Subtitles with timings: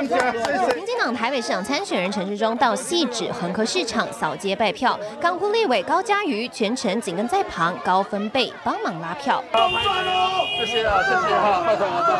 [0.00, 9.42] 民进党台北市长参选人陈时中到细指恒科市场扫街拜票，港湖立委高嘉瑜全程紧跟在旁，高分贝帮忙拉票。
[10.58, 12.16] 谢谢啊，谢谢哈，拜托拜托。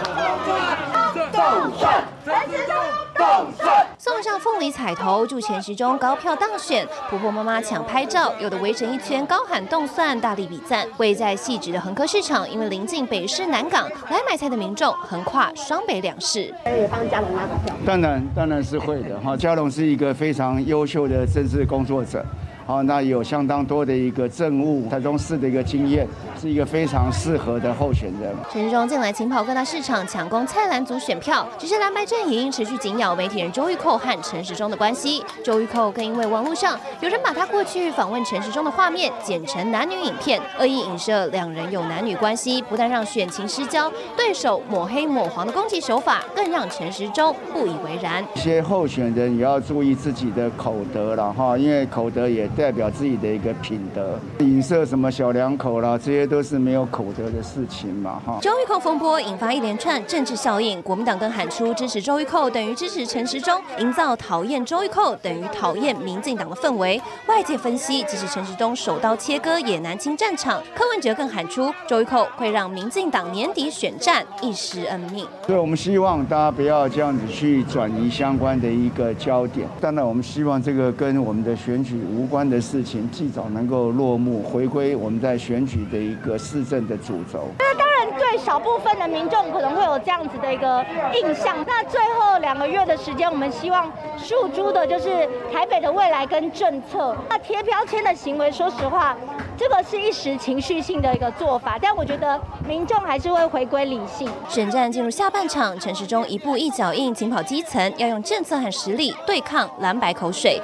[1.32, 2.74] 动算，陈时中
[3.16, 6.86] 动算，送上凤梨彩头，祝前十中高票当选。
[7.08, 10.86] 婆婆妈妈抢拍照，有的围成一圈高喊动算，大力比赞。
[10.98, 16.54] 位在细致的恒科市场，因为临近北市南港，来买菜的民众横跨双北两市。
[16.64, 17.74] 也帮嘉龙拉个票？
[17.84, 19.36] 当然，当然是会的哈。
[19.36, 22.24] 嘉龙是一个非常优秀的政治工作者。
[22.66, 26.04] 好，那有相当多的一个政务台中市的一个经验，
[26.36, 28.34] 是一个非常适合的候选人。
[28.52, 35.22] 陈时中近来勤跑各大市场抢攻蔡澜族选票，只是蓝白阵营持续紧咬媒体人周玉蔻和陈时中的关系。
[35.44, 48.24] 周玉蔻更因为网络上有人把他过去访问陈时中的画面剪成男女影片，恶意影射两人有男女关系，不但让选情失焦，对手抹黑抹黄的攻击手法更让陈时中不以为然。
[48.34, 52.50] 一些候选人也要注意自己的口德了哈，因为口德也。
[52.56, 58.38] 代表自己的一个品德，影射什么小两口啦，这些都是没有口德的事情嘛，哈。
[58.40, 67.00] 周玉蔻风波引发一连串政治效应，国民党更喊出支持周玉蔻等于支持陈时中，营造讨厌周玉蔻等于讨厌民进党的氛围。
[67.26, 70.62] 外界分析，即使陈时中手刀切割也难清战场。
[70.74, 75.26] 柯文哲更喊出，周玉蔻会让民进党年底选战一时恩命。
[75.46, 79.68] 所以我们希望大家不要这样子去转移相关的一个焦点。
[79.78, 82.45] 当然，我们希望这个跟我们的选举无关。
[82.48, 87.48] 的事情尽早能够落幕，回归我们在选举的一个市政的主轴。
[87.58, 91.56] 那当然，对少部分的民众可能会有这样子的一个印象。
[91.66, 97.16] 那最后两个月的时间，我们希望诉诸的就是台北的未来跟政策。
[97.28, 99.16] 那贴标签的行为，说实话，
[99.56, 101.78] 这个是一时情绪性的一个做法。
[101.80, 104.28] 但我觉得民众还是会回归理性。
[104.48, 110.60] 选战进入下半场，陈时中一步一脚印，紧跑基层，要用政策和实力对抗蓝白口水。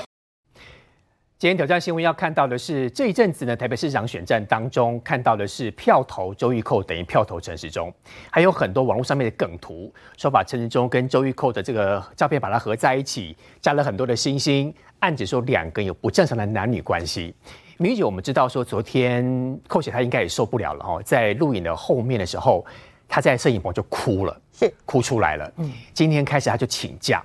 [1.43, 7.93] 今天挑战新闻要看到的是这一阵子呢，台北市长选战当中看到的是票投周玉蔻等于票投陈时中，
[8.31, 17.35] 还有很多网络上面的梗图，说把陈时中跟周玉蔻的这个照片把它合在一起，加了很多的星星，暗指说两个有不正常的男女关系。
[17.77, 22.65] 明姐，我们知道说昨天寇姐她应该也受不了了哦，在录影的后面的时候，
[23.09, 25.53] 她在摄影棚就哭了，是哭出来了。
[25.57, 27.21] 嗯，今天开始她就请假。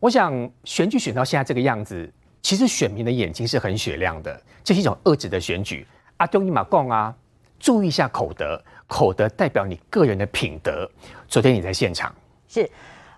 [0.00, 2.12] 我想选举选到现在这个样子。
[2.42, 5.86] 其实选民的眼睛是很雪亮的，这是一种恶质的选举。
[6.18, 7.14] 阿东尼马贡啊，
[7.58, 10.90] 注意一下口德，口德代表你个人的品德。
[11.26, 12.14] 昨天你在现场
[12.48, 12.68] 是。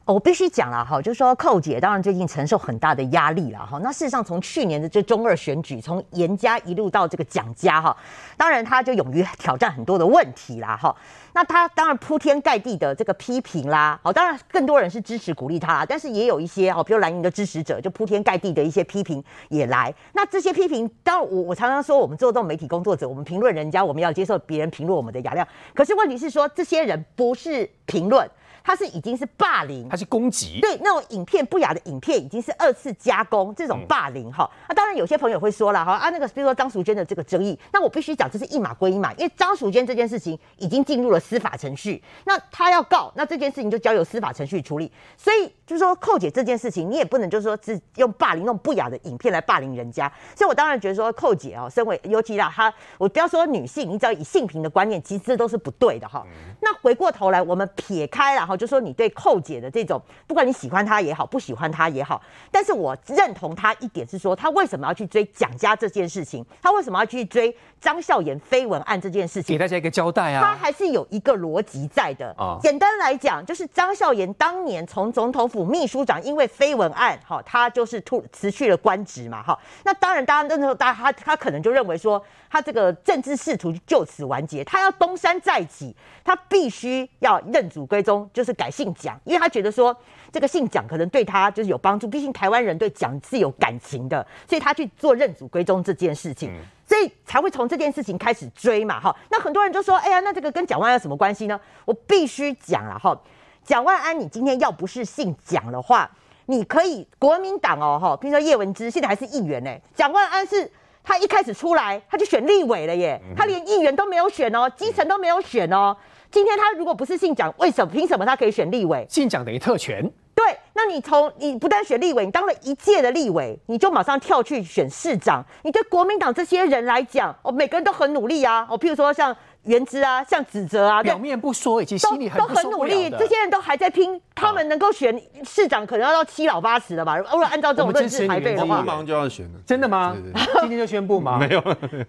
[0.07, 3.79] 我必须讲了哈，就是说寇姐当然最近承受很大的压力了哈。
[3.81, 7.97] 那事实上从去年的这中二选举，从严家一路到这个蒋家哈，
[8.37, 10.93] 当然他就勇于挑战很多的问题啦哈。
[11.33, 19.95] 那他当然铺天盖地的这个批评啦，好，当然更多人是支持鼓励他，但是也有一些哈，比如蓝营的支持者就铺天盖地的一些批评也来。
[20.13, 25.47] 那这些批评，当然我我常常说，我们做这种媒体工作者，我们评论人家，我们要接受别人评论我们的雅量。
[25.73, 28.29] 可是问题是说，这些人不是评论。
[28.63, 34.51] 他是已经是霸凌，他是攻击，对那种影片不雅的影片已经是二次加工，这种霸凌哈。
[34.69, 44.91] 那当然有些朋友会说了哈啊，那个比如说张淑娟的这个争议，那我必须讲这是一码归一码，因为张淑娟这件事情已经进入了司法程序，那他要告，那这件事情就交由司法程序处理。
[45.17, 50.13] 所以就是说寇姐这件事情，你也不能就是说只用霸凌那种不雅的影片来霸凌人家。
[50.35, 56.27] 所以我当然觉得说寇姐哦，身为尤其啦，她我不要说女性，你只要以性平的观念，其实这都是不对的哈。
[56.61, 58.57] 那回过头来，我们撇开了哈。
[58.57, 62.21] 就说你对寇姐的这种，不管你喜欢她也好，不喜欢她也好，
[62.51, 66.45] 但是我认同她一点是说，她为什么要去追蒋家这件事情？
[66.61, 69.55] 她为什么要去追张孝言绯闻案这件事情？
[69.55, 70.41] 给大家一个交代啊！
[70.43, 72.59] 她还是有一个逻辑在的啊。
[72.61, 79.57] 简单来讲，就是张孝言当年从总统府秘书长，因为绯闻案，哈，他就是突辞去了官职嘛，哈。
[79.85, 85.95] 那当然，当然那时候，大家他他可能就认为说，他这个政治仕途就此完结，他要东山再起，
[86.25, 88.69] 他必须要认祖归宗，就是改。
[88.71, 89.95] 姓蒋，因为他觉得说
[90.33, 96.51] 这个姓蒋可能对他就是有帮助，毕竟台湾人对蒋是有感情的，所以他去做认祖归宗这件事情，
[96.87, 99.15] 所以才会从这件事情开始追嘛，哈。
[99.29, 101.61] 那很多人就说，哎呀，那这个跟蒋万有什么关系呢？
[101.85, 103.21] 我必须讲了哈，
[103.65, 106.11] 蒋万安，你今天要不是姓蒋的话，
[106.47, 110.71] 你可以国民党哦，哈，比如说叶文之现在还是议员呢，蒋万安是
[111.03, 115.97] 他一开始出来他就选立委了耶，他连议员都没有选哦，基层都没有选哦。
[116.31, 119.05] 今天他如果不是姓蒋，为什么凭什么他可以选立委？
[119.09, 120.11] 姓蒋等于特权。
[120.33, 125.45] 对，那你从你不但选立委，你当了一届的立委，你就马上跳去选市长。
[125.63, 128.67] 你对国民党这些人来讲，哦，每个人都很努力啊。
[128.71, 133.11] 哦，譬如说像原之啊，像指责啊，表面不说，以及心里很都很努力。
[133.11, 137.17] 这些人都还在拼他们能够选市长，可能要到七老八十了吧？
[137.19, 140.17] 如果按照这种论治排辈的话，马上就要选了，真的吗？
[140.61, 141.37] 今天就宣布吗？
[141.41, 141.61] 没有。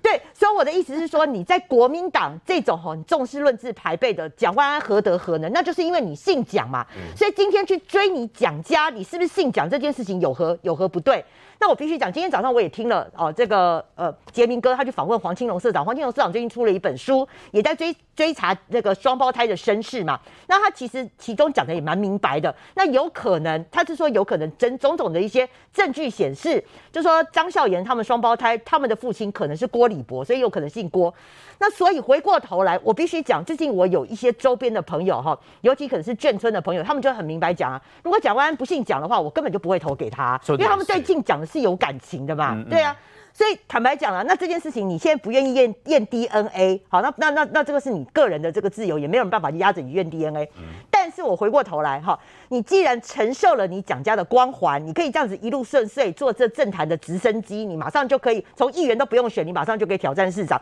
[0.01, 5.51] 对，所以我的意思是说，你在国民党这种很重视论治排辈的蒋万安何德何能？
[5.51, 6.85] 那就是因为你姓蒋嘛。
[7.17, 11.23] 所以今天去追你蒋家，你是不是姓蒋这件事情有何有何不对？
[11.61, 20.19] 那我必须讲，今天早上我也听了哦，这个呃杰明哥他去访问黄青龙社长，黄青龙社长最近出了一本书，也在追追查那个双胞胎的身世嘛。
[20.47, 22.53] 那他其实其中讲的也蛮明白的。
[22.75, 31.13] 那有可能他是说有可能真种种的一些证据显示，就说张孝言他们双胞胎，他们的父亲可能是郭礼博，所以有可能姓郭。
[31.59, 42.95] 那所以回过头来，我必须讲，最近我有一些周边的朋友哈，尤其可能是眷村的朋友，他们就很明白讲啊，如果蒋万安不姓蒋的话，我根本就不会投给他，因为他们对姓蒋的是有感情的嘛，对啊。
[43.33, 50.49] 所以坦白讲了，那这件事情你现在不愿意验验 DNA，好，那那那那这个是你个人的这个自由，也没有人办法压着你验 DNA。
[50.89, 52.19] 但是我回过头来哈，
[52.49, 60.61] 你既然承受了你蒋家的光环，你可以这样子一路顺遂，坐这政坛的直升机，你马上就可以从议员都不用选，你马上就可以挑战市长。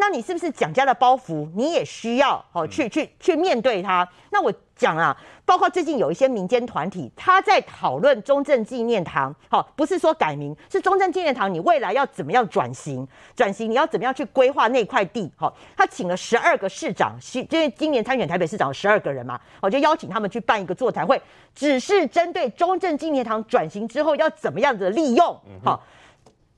[0.00, 4.08] 那你是不是蒋家的包袱，你也需要哦去去去面对它？
[4.30, 13.06] 那我讲啊，包括最近有一些民间团体，他在讨论中正纪念堂，好，不是说改名，是中正纪念堂，你未来要怎么样转型？
[13.34, 15.28] 转型你要怎么样去规划那块地？
[15.36, 21.20] 好，他请了十二个市长，是因为今年参选台北市长十二个人嘛，我就邀请他们去办一个座谈会，
[21.56, 25.82] 只是针对中正纪念堂转型之后要怎么样的利用，好。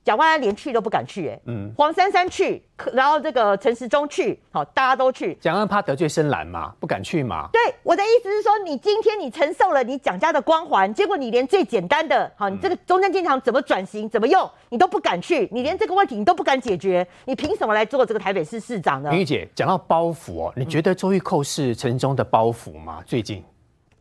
[0.03, 2.61] 蒋万安连去都不敢去，哎，嗯，黄珊珊去，
[2.91, 5.35] 然后这个陈时中去，好，大家都去。
[5.35, 7.47] 蒋万安怕得罪深蓝嘛，不敢去嘛。
[7.53, 19.11] 对，我的意思是说，你今天你承受了你蒋家的光环，结果你连最简单的，好，你这个中正建堂怎么转型、怎么用，你都不敢去，你连这个问题你都不敢解决，你凭什么来做这个台北市市长呢？
[19.11, 23.03] 林玉姐讲到包袱哦，你觉得周玉蔻是陈中的包袱吗？
[23.05, 23.43] 最近？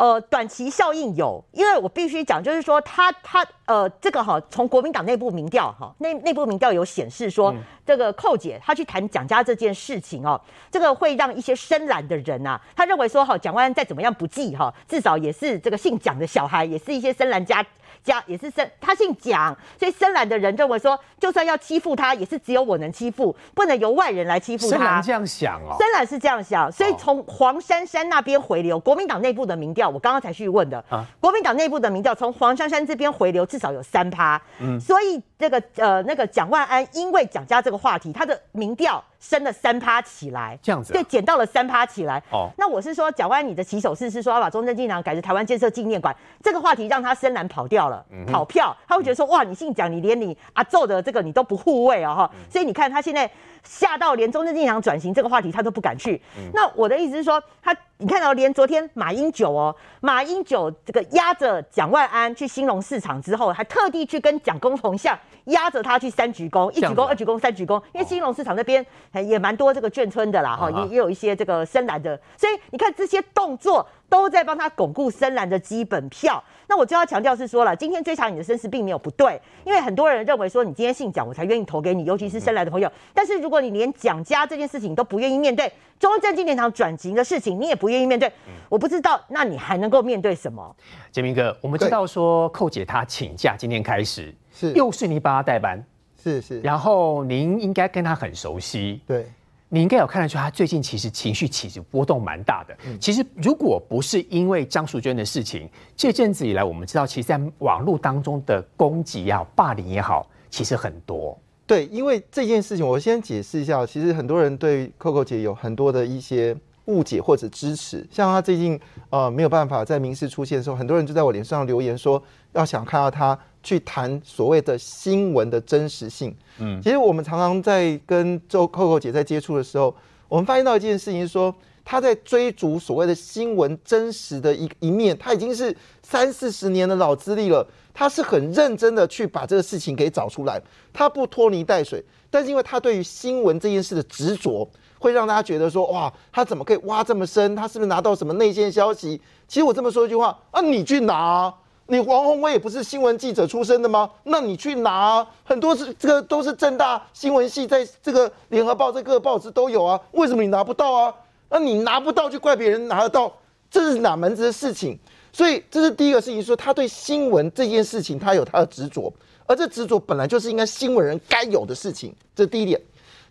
[0.01, 7.55] 呃，短期效应有，因为我必须讲，就是说他他呃，这个哈，从国民党内部民调哈，内内部民调有显示说，
[7.85, 17.63] 这个寇姐她去谈蒋家这件事情哦，这个会让一些深蓝的人呐，他认为说哈，蒋万安再怎么样不济哈，至少也是这个姓蒋的小孩，也是一些深蓝家。
[18.03, 24.77] 家也是深，他姓蒋，所以深蓝的人认为说，就算要欺负他，也是只有我能欺负，不能由外人来欺负他。
[24.77, 39.03] 深蓝这样想哦，深蓝是这样想，所以从黄珊珊那边回流，国民党内部的民调，我刚刚才去问的啊，国民党内部的民调从黄珊珊这边回流，至少有三趴，嗯，所以这个呃那个蒋万安，因为蒋家这个话题，他的民调。
[39.21, 42.21] 升了三趴起来，这样子对，减到了三趴起来。
[42.33, 53.31] 哦，那我是说，蒋万你的起手式是说要把中正纪念堂改成台湾建设纪念馆，这个话题让他深蓝跑掉了，跑票，他会觉得说，哇，你姓蒋，你连你阿奏的这个你都不护卫哦哈，所以你看他现在。
[53.63, 56.21] 吓到连中正纪念堂转型这个话题他都不敢去。
[56.53, 68.85] 那我的意思是说，他你看到连昨天马英九哦，马英九这个压着蒋万安去兴隆市场之后，还特地去跟蒋公同向压着他去三鞠躬，一鞠躬、二鞠躬、三鞠躬，因为兴隆市场那边
[69.27, 73.87] 也蛮多这个眷村的啦，哈，也也有一些这个深蓝的，所以你看这些动作。
[74.11, 76.43] 都在帮他巩固深蓝的基本票。
[76.69, 82.91] 那我就要强调是说了，今天追查你的身世并没有不对，因为很多人认为说你今天姓蒋，我才愿意投给你，尤其是深蓝的朋友。
[83.15, 88.31] 但是如果你连蒋家这件事情都不愿意面对，中正纪念堂转型的事情你也不愿意面对，
[88.69, 90.77] 我不知道那你还能够面对什么？
[91.11, 95.85] 杰明哥，我们知道说寇姐她请假，今天开始是又是你帮她代班，
[96.23, 99.27] 是是，然后您应该跟她很熟悉，对。
[99.73, 102.77] 你应该有看得出，他最近其实情绪起伏波动蛮大的。
[103.01, 111.39] 其实如果不是因为张淑娟的事情，这阵子以来，我们知道，其实在网络当中的攻击也好、霸凌也好，其实很多。
[111.67, 113.87] 对，因为这件事情，我先解释一下。
[113.87, 118.05] 其实很多人对 Coco 姐有很多的一些误解或者支持。
[118.11, 118.79] 像她最近
[119.11, 122.21] 呃没有办法在民事出现的时候，很多人就在我脸上留言说，
[122.53, 123.39] 要想看到她。
[123.63, 126.35] 去谈所谓的新闻的真实性。
[126.59, 129.95] 嗯，其实我们常常在跟周 Coco 姐在接触的时候，
[130.29, 140.61] 我们发现到一件事情，是说她在追逐所谓的新闻真实的一一面，她已经是三四十年的老资历了，她是很认真的去把这个事情给找出来，
[140.93, 142.05] 她不拖泥带水。
[142.31, 147.57] 但是因为她对于新闻这件事的执着，会让大家觉得说，哇，他怎么可以挖这么深？
[147.57, 149.21] 他是不是拿到什么内线消息？
[149.49, 151.53] 其实我这么说一句话，啊，你去拿。
[151.91, 154.09] 你王宏威也不是新闻记者出身的吗？
[154.23, 161.13] 那你去拿很多是这个都是正大新闻系，在这个联合报这个报纸都有啊，为什么你拿不到啊？
[161.49, 163.33] 那你拿不到就怪别人拿得到，
[163.69, 164.97] 这是哪门子的事情？
[165.33, 169.13] 所以这是第一个事情，说他对新闻这件事情他有他的执着，
[169.47, 172.81] 而这执着本来就是应该新闻人该有的事情，这是第一点。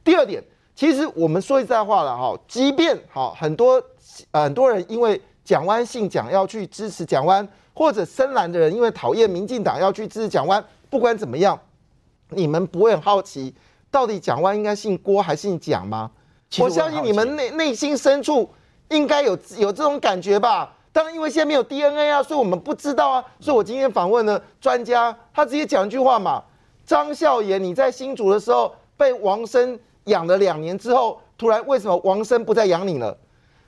[0.03, 0.43] 第二点，
[0.75, 3.81] 其实我们说一句话了哈，即便好很多
[4.33, 5.21] 很多人因为。
[5.45, 7.47] 蒋湾信讲要去支持蒋湾，
[7.79, 10.61] 或者深蓝的人因为讨厌民进党要去支持蒋湾。
[10.89, 11.57] 不管怎么样，
[12.31, 13.55] 你们不会很好奇，
[13.89, 16.11] 到底蒋湾应该姓郭还是姓蒋吗？
[16.57, 18.49] 我相信你们内内心深处
[18.89, 20.75] 应该有有这种感觉吧。
[20.91, 23.25] 当然，因为现在没有 DNA 啊，所以我们不知道啊。
[23.39, 26.43] 所以我今天访问了专家，他直接讲一句话嘛：
[26.85, 33.17] 张孝言，你在新竹的时候被王生养了两年之后，突然为什么王生不再养你了？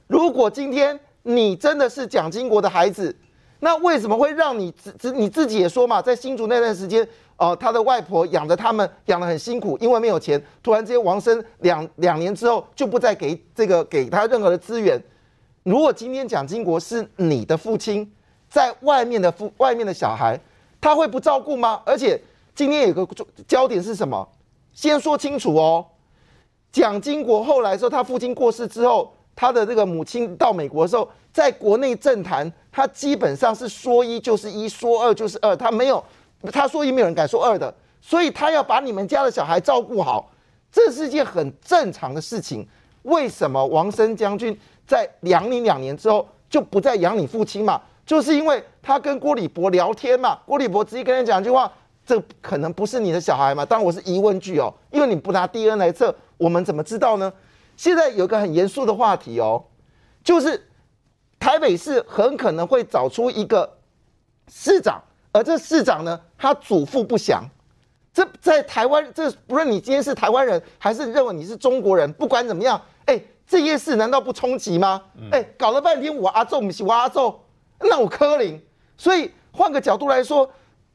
[0.08, 3.16] 如果今天你真的是蒋经国的孩子，
[3.64, 15.02] 那为什么会让你自自你自己也说嘛，在新竹那段时间，哦，他的外婆养着他们，养得很辛苦，因为没有钱，突然之间王生两两年之后就不再给这个给他任何的资源。
[15.64, 18.12] 如果今天蒋经国是你的父亲，
[18.50, 20.40] 在外面的父外面的小孩，
[20.82, 21.82] 他会不照顾吗？
[21.86, 22.20] 而且
[22.56, 23.08] 今天有个
[23.48, 24.28] 焦点是什么？
[24.74, 25.86] 先说清楚哦。
[26.72, 36.04] 蒋经国后来说，他父亲过世之后，他的这个母亲到美国的时候，在国内政坛，他基本上是说一就是一，说二就是二，他没有
[36.52, 40.32] 他说一，没有人敢说二的，所以他要把你们家的小孩照顾好，
[40.72, 42.68] 这是件很正常的事情。
[43.02, 44.56] 为什么王生将军？
[44.86, 47.82] 在养你两年之后，就不再养你父亲嘛？
[48.06, 51.72] 就是因为他跟郭礼博聊天嘛，郭礼博直接跟他讲一句话
[52.06, 57.34] ：“这可能不是你的小孩嘛？”当然我是疑问句哦，因为你不拿 DNA 来测，我们怎么知道呢？
[57.82, 59.66] 现在有个很严肃的话题哦，
[60.24, 60.70] 就是
[61.40, 63.80] 台北市很可能会找出一个
[64.48, 67.44] 市长，而这市长呢，他祖父不详。
[68.14, 73.20] 这在台湾，这不论你今天是台湾人，还是认为你是中国人，不管怎么样，哎。
[73.48, 75.02] 这件事难道不冲击吗？
[75.32, 77.38] 哎，搞了半天我阿宙不是我阿宙，
[77.80, 78.62] 那我柯林。
[78.96, 80.48] 所以换个角度来说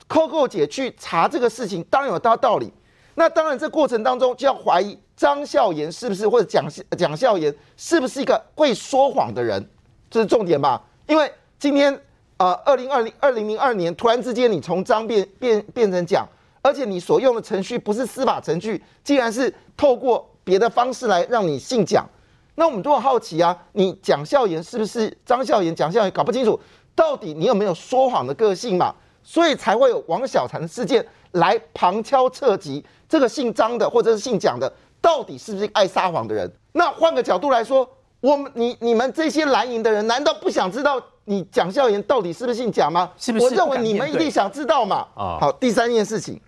[0.09, 2.73] ，Coco 姐去查这个事情，当然有她道理。
[3.18, 6.68] 那当然，这过程当中就要怀疑张孝言是不是，或者蒋
[6.99, 9.66] 蒋孝言是不是一个会说谎的人，
[10.11, 10.82] 这是重点吧？
[11.06, 11.99] 因为今天
[12.37, 16.28] 呃，二零二零二零零二年突然之间你从张变变变成蒋，
[16.61, 22.06] 而且你所用的程序不是司法程序，竟然是透过别的方式来让你姓蒋。
[22.54, 25.75] 那我们都很好奇啊，你蒋孝言是不是张孝言？
[25.75, 26.61] 蒋孝言搞不清楚，
[26.94, 28.94] 到底你有没有说谎的个性嘛？
[29.23, 31.04] 所以才会有王小婵的事件
[31.37, 36.50] 来旁敲侧击，这个姓张的或者是姓蒋的，到底是不是爱撒谎的人？
[36.73, 37.88] 那换个角度来说，
[38.21, 43.11] 我们你你们这些蓝营的人，难道不想知道你蒋孝严到底是不是姓蒋吗？
[43.16, 43.45] 是不是？
[43.45, 45.07] 我认为你们一定想知道嘛。
[45.14, 46.40] 啊，好，第三件事情，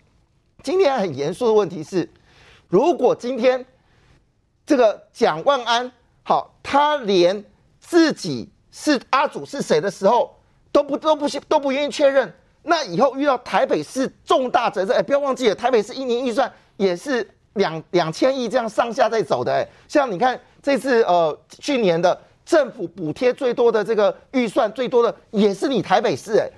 [0.62, 2.08] 今天很严肃的问题是，
[2.68, 3.64] 如果今天
[4.66, 5.90] 这个蒋万安。
[6.24, 7.42] 好，他连
[7.80, 10.36] 自己是阿祖是谁的时候
[10.70, 12.30] 都不都不都不愿意确认。
[12.62, 19.52] 那以后遇到台北市重大责任，哎，不要忘记了，台北市一年预算也是两两千亿这样上下在走的。
[19.52, 26.38] 哎，像你看这次呃去年的政府补贴最多的这个预算最多的也是你台北市。
[26.38, 26.50] 哎，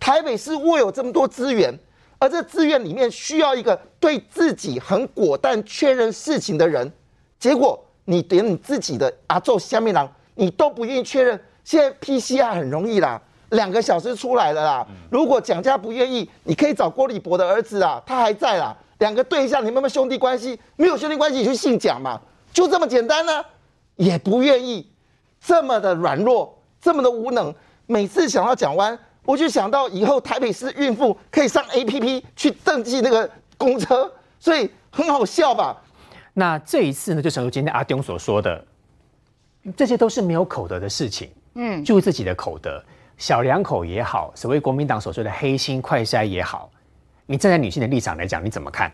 [0.00, 1.76] 台北市握有这么多资源，
[2.18, 6.92] 而这资源里面需要一个对自己很果断确认事情的人，
[7.38, 7.84] 结果。
[8.10, 11.38] 你连你自己的阿宙下面郎，你都不愿意确认。
[11.62, 14.86] 现在 PCR 很容易啦，两个小时出来了啦。
[15.10, 18.76] 如果蒋家不愿意，你可以找郭立博的儿子啊，他还在啦。
[18.98, 20.58] 两个对象，你们有没有兄弟关系？
[20.76, 22.20] 没有兄弟关系，你就姓蒋嘛，
[22.52, 23.44] 就这么简单呢。
[23.96, 24.90] 也不愿意，
[25.40, 27.54] 这么的软弱，这么的无能。
[27.86, 35.76] 每次想到蒋湾，我就想到以后台北市孕妇可以上 APP 去登记那个公车，所以很好笑吧。
[36.34, 38.64] 那这一次呢，就正如今天阿东所说的，
[39.76, 41.30] 这些都是没有口德的事情。
[41.54, 42.80] 嗯，注意自己的口德，
[43.18, 46.70] 小两口也好，所谓国民党所说的黑心快筛也好，
[47.26, 48.90] 你站在女性的立场来讲，你怎么看？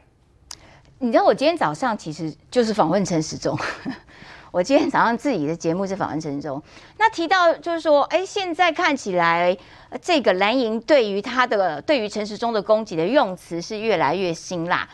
[0.98, 3.58] 你知道我今天早上其实就是访问陈时中，
[4.50, 6.62] 我今天早上自己的节目是访问陈时中，
[6.96, 9.54] 那提到就是说，哎，现在看起来
[10.00, 14.88] 这个蓝营对于他的对于陈时中的攻击的用词是越来越辛辣。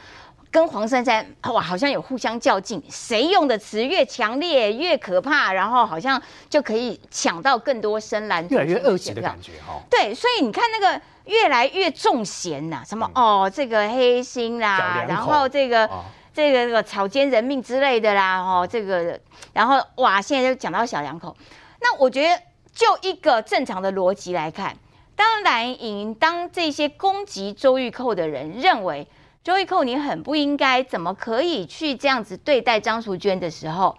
[0.51, 9.81] 跟黄珊珊哇，好像有互相较劲，谁用的词越强烈越可怕，然后好像就可以抢到更多深蓝，越来越恶极的感觉哈。
[9.89, 15.89] 对，所以你看那个越来越重嫌呐，什么哦这个黑心啦，然后这个
[16.35, 19.21] 这个这个草菅人命之类的啦，哦这个，
[19.53, 21.37] 然后哇现在就讲到小两口，
[21.81, 22.43] 那我觉得
[22.75, 24.77] 就一个正常的逻辑来看，
[25.15, 29.07] 当蓝营当这些攻击周玉蔻的人认为。
[29.43, 33.97] 周玉蔻，你很不应该，怎么可以去这样子对待张淑娟的时候？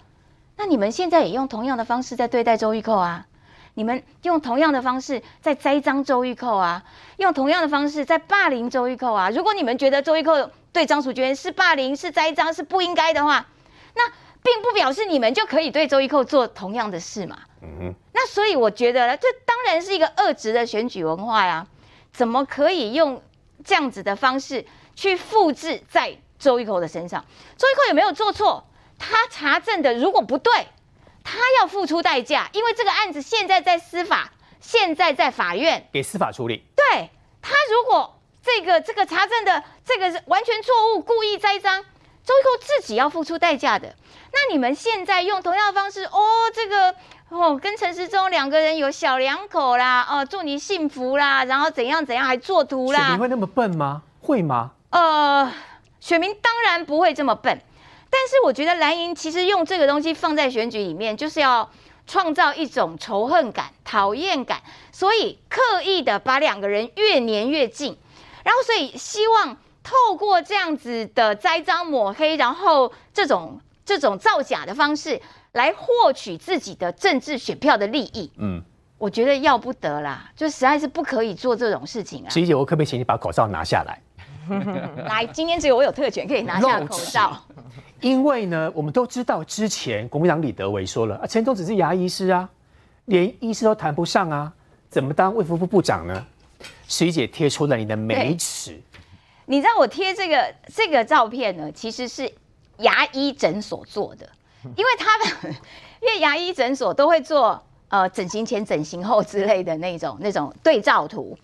[0.55, 3.25] 那你们现在也用同样的方式在对待周玉蔻啊？
[3.74, 6.83] 你们用同样的方式在栽赃周玉蔻啊？
[7.17, 9.31] 用同样的方式在霸凌周玉蔻啊？
[9.31, 13.48] 如果你们觉得周玉蔻对张淑娟是霸凌、是栽赃、是不应该的话，
[13.95, 14.07] 那
[14.43, 17.39] 并不表示你们就可以对周玉蔻做同样的事嘛？
[17.63, 17.95] 嗯哼。
[18.13, 21.65] 那所以我觉得，这当然是一个恶质的选举文化呀！
[22.13, 23.24] 怎么可以用
[23.63, 24.65] 这样子的方式
[25.01, 27.25] 去复制在周一蔻的身上？
[27.58, 28.63] 周一蔻有没有做错？
[29.00, 30.67] 他查证的如果不对，
[31.24, 36.63] 他要付出代价，因为这个案子现在在司法，现在在法院给司法处理。
[36.75, 37.10] 对
[37.41, 41.81] 他如果这个这个查证的这个是完全错误，故意栽赃，
[42.24, 43.96] 周一蔻自己要付出代价的。
[44.31, 46.22] 那你们现在用同样的方式，哦，
[46.53, 46.93] 这个。
[47.29, 53.00] 哦，跟陈时中两个人有小两口啦，哦，祝你幸福啦，然后怎样怎样，还作图啦。
[53.00, 54.03] 选民会那么笨吗？
[54.20, 54.72] 会吗？
[54.91, 55.51] 呃，
[56.00, 57.60] 选民当然不会这么笨，
[58.10, 61.69] 但是我觉得蓝营其实用这个东西放在选举里面，就是要
[62.05, 67.98] 创造一种仇恨感、讨厌感，所以刻意的把两个人越粘越近，
[68.43, 75.21] 然后所以希望透过这样子的栽赃抹黑，然后这种这种造假的方式。
[75.53, 78.63] 来获取自己的政治选票的利益，嗯，
[78.98, 82.29] 我觉得要不得啦，就实在是不可以做这种事情啊。
[82.29, 84.01] 十一姐，我可不可以请你把口罩拿下来？
[85.08, 87.38] 来，今天只有我有特权可以拿下口罩。
[88.00, 92.50] 因为呢，我们都知道之前国民党李德维说了啊，陈总只是牙医师啊，
[93.05, 94.51] 连医师都谈不上啊，
[94.89, 96.25] 怎么当卫福部部长呢？
[96.88, 98.79] 十一姐贴出了你的美齿，
[99.46, 102.31] 你知道我贴这个这个照片呢，其实是
[102.77, 104.27] 牙医诊所做的。
[104.75, 105.55] 因为他们，
[106.01, 111.36] 因为牙医诊所都会做呃整形前、整形后之类的那种那种对照图，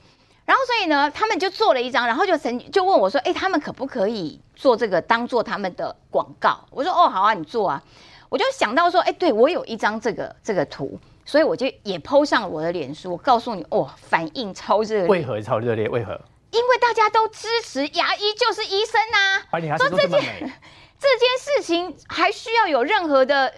[0.48, 7.84] 然后所以呢，他们就做了一张，然后就曾就问我说：“哎，他们可不可以做这个当做他们的广告？”我说：“哦，好啊，你做啊。”
[8.30, 15.08] 我就想到说：“哎，对我有一张这个这个图，所以我就也 PO 上我的脸书，我告诉你，哦，反应超热烈。
[15.08, 15.90] 为何超热烈？
[15.90, 16.18] 为何？
[16.52, 20.52] 因为大家都支持牙医就是医生呐，说这件。
[21.00, 23.54] 这件事情还需要有任何的？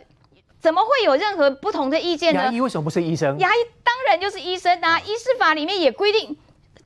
[0.60, 2.46] 怎么会有任何不同的意见呢？
[2.46, 3.40] 牙医为什么不是医生？
[3.40, 5.00] 牙医当然就是医生啊！
[5.00, 6.38] 医师法里面也规定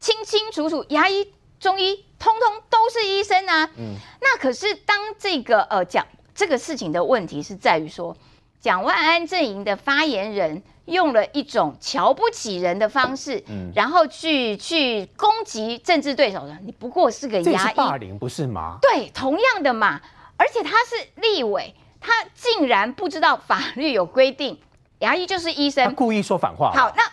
[0.04, 1.32] 清清楚楚，牙医、
[1.62, 3.70] 中医通通都是医生啊。
[3.78, 8.14] 嗯，那可是当这个呃讲这个事情的问题是在于说，
[8.60, 18.80] 蒋万安阵营的发言人用了一种瞧不起人的方式，嗯，然后去去攻击政治对手的，你不过是个牙医，霸凌不是吗？
[18.82, 20.02] 对，同样的嘛。
[20.36, 24.60] 而且他是立委，他竟然不知道法律有规定，
[25.00, 26.74] 牙医就是医生，故意说反话。
[26.76, 27.04] 好，那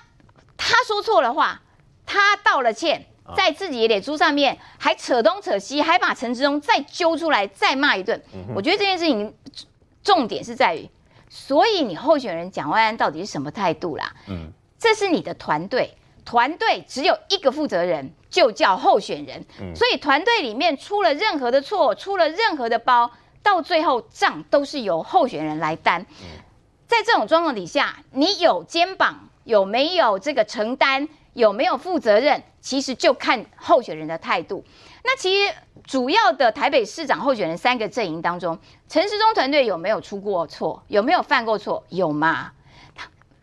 [0.56, 1.60] 他说错了话，
[2.10, 8.20] 他道了歉，在自己的脸书上面还扯东扯西，还把陈志忠再揪出来再骂一顿。
[8.54, 9.32] 我觉得这件事情
[10.02, 10.90] 重点是在于，
[11.28, 14.12] 所以你候选人蒋万安到底是什么态度啦？
[14.26, 18.12] 嗯，这是你的团队，团队只有一个负责人。
[18.30, 19.44] 就叫候选人，
[19.74, 23.10] 所以团队里面出了任何的错，出了任何的包，
[23.42, 26.06] 到最后账都是由候选人来担。
[26.86, 31.08] 在这种状况底下，你有肩膀有没有这个承担，
[31.40, 34.62] 有没有负责任，其实就看候选人的态度。
[35.02, 40.82] 那其实主要的台北市长候选人三个阵营当中，陈时中团队有没有出过错？
[40.88, 41.82] 有没有犯过错？
[41.88, 42.52] 有吗？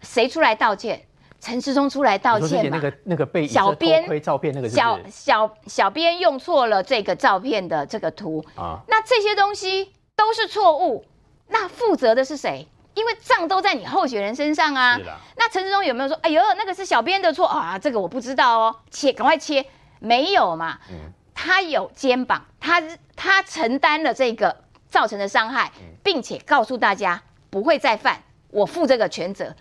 [0.02, 1.02] 谁出来道歉？
[1.40, 2.78] 陈世忠出来道歉嘛？
[2.78, 11.04] 那个那个被小编照片那个小小小编用错了这个照片的这个图啊，那这些东西都是错误，
[11.48, 12.68] 那负责的是谁？
[12.98, 15.00] 因为账都在你候选人身上啊。
[15.36, 16.18] 那陈世忠有没有说？
[16.24, 17.78] 哎呦，那个是小编的错啊？
[17.78, 19.64] 这个我不知道哦，切，赶快切，
[20.00, 20.80] 没有嘛？
[20.90, 22.82] 嗯，他有肩膀，他
[23.16, 25.72] 他承担了这个造成的伤害，
[26.04, 29.56] 并且告诉大家不会再犯，我负这个全责。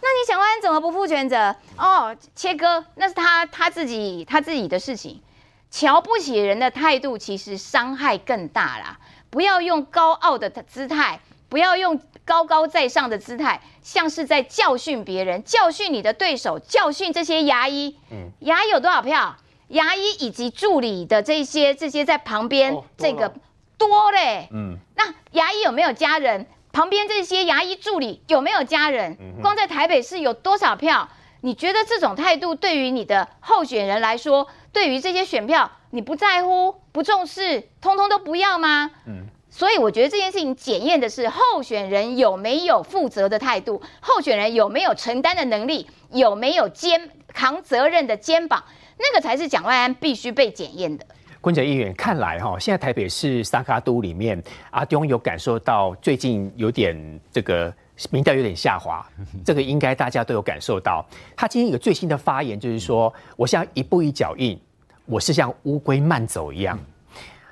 [0.00, 1.54] 那你蒋万安怎么不负全责？
[1.76, 5.22] 哦，切割那是他他自己他自己的事情。
[5.70, 8.98] 瞧不起人的态度，其实伤害更大啦。
[9.28, 11.20] 不要用高傲的姿态，
[11.50, 17.96] 不要用高高在上的姿态，像是在教训别人，教训你的对手，教训这些牙医。
[18.10, 19.34] 嗯，牙医有多少票？
[19.68, 23.32] 牙医以及助理的这些这些在旁边，这个
[23.78, 24.48] 多嘞。
[24.52, 26.46] 嗯，那牙医有没有家人？
[26.70, 29.16] 旁边这些牙医助理有没有家人？
[29.40, 31.08] 光在台北市有多少票？
[31.40, 38.90] 你觉得这种态度对于你的候选人来说，对于这些选票你不在乎、不重视，通通都不要吗？
[39.06, 48.62] 嗯，所以我觉得这件事情检验的是候选人有没有负责的态度，候选人有没有承担的能力，有没有肩扛责任的肩膀，
[48.98, 51.04] 那个才是蒋万安必须被检验的。
[51.40, 57.72] 昆哲议员，看来哈，现在台北市三卡都里面，阿东有感受到最近有点这个
[58.10, 59.04] 民调有点下滑，
[59.46, 61.04] 这个应该大家都有感受到。
[61.34, 64.60] 他今天有个最新的发言，就是说，我像一步一脚印，
[65.06, 66.78] 我是像乌龟慢走一样。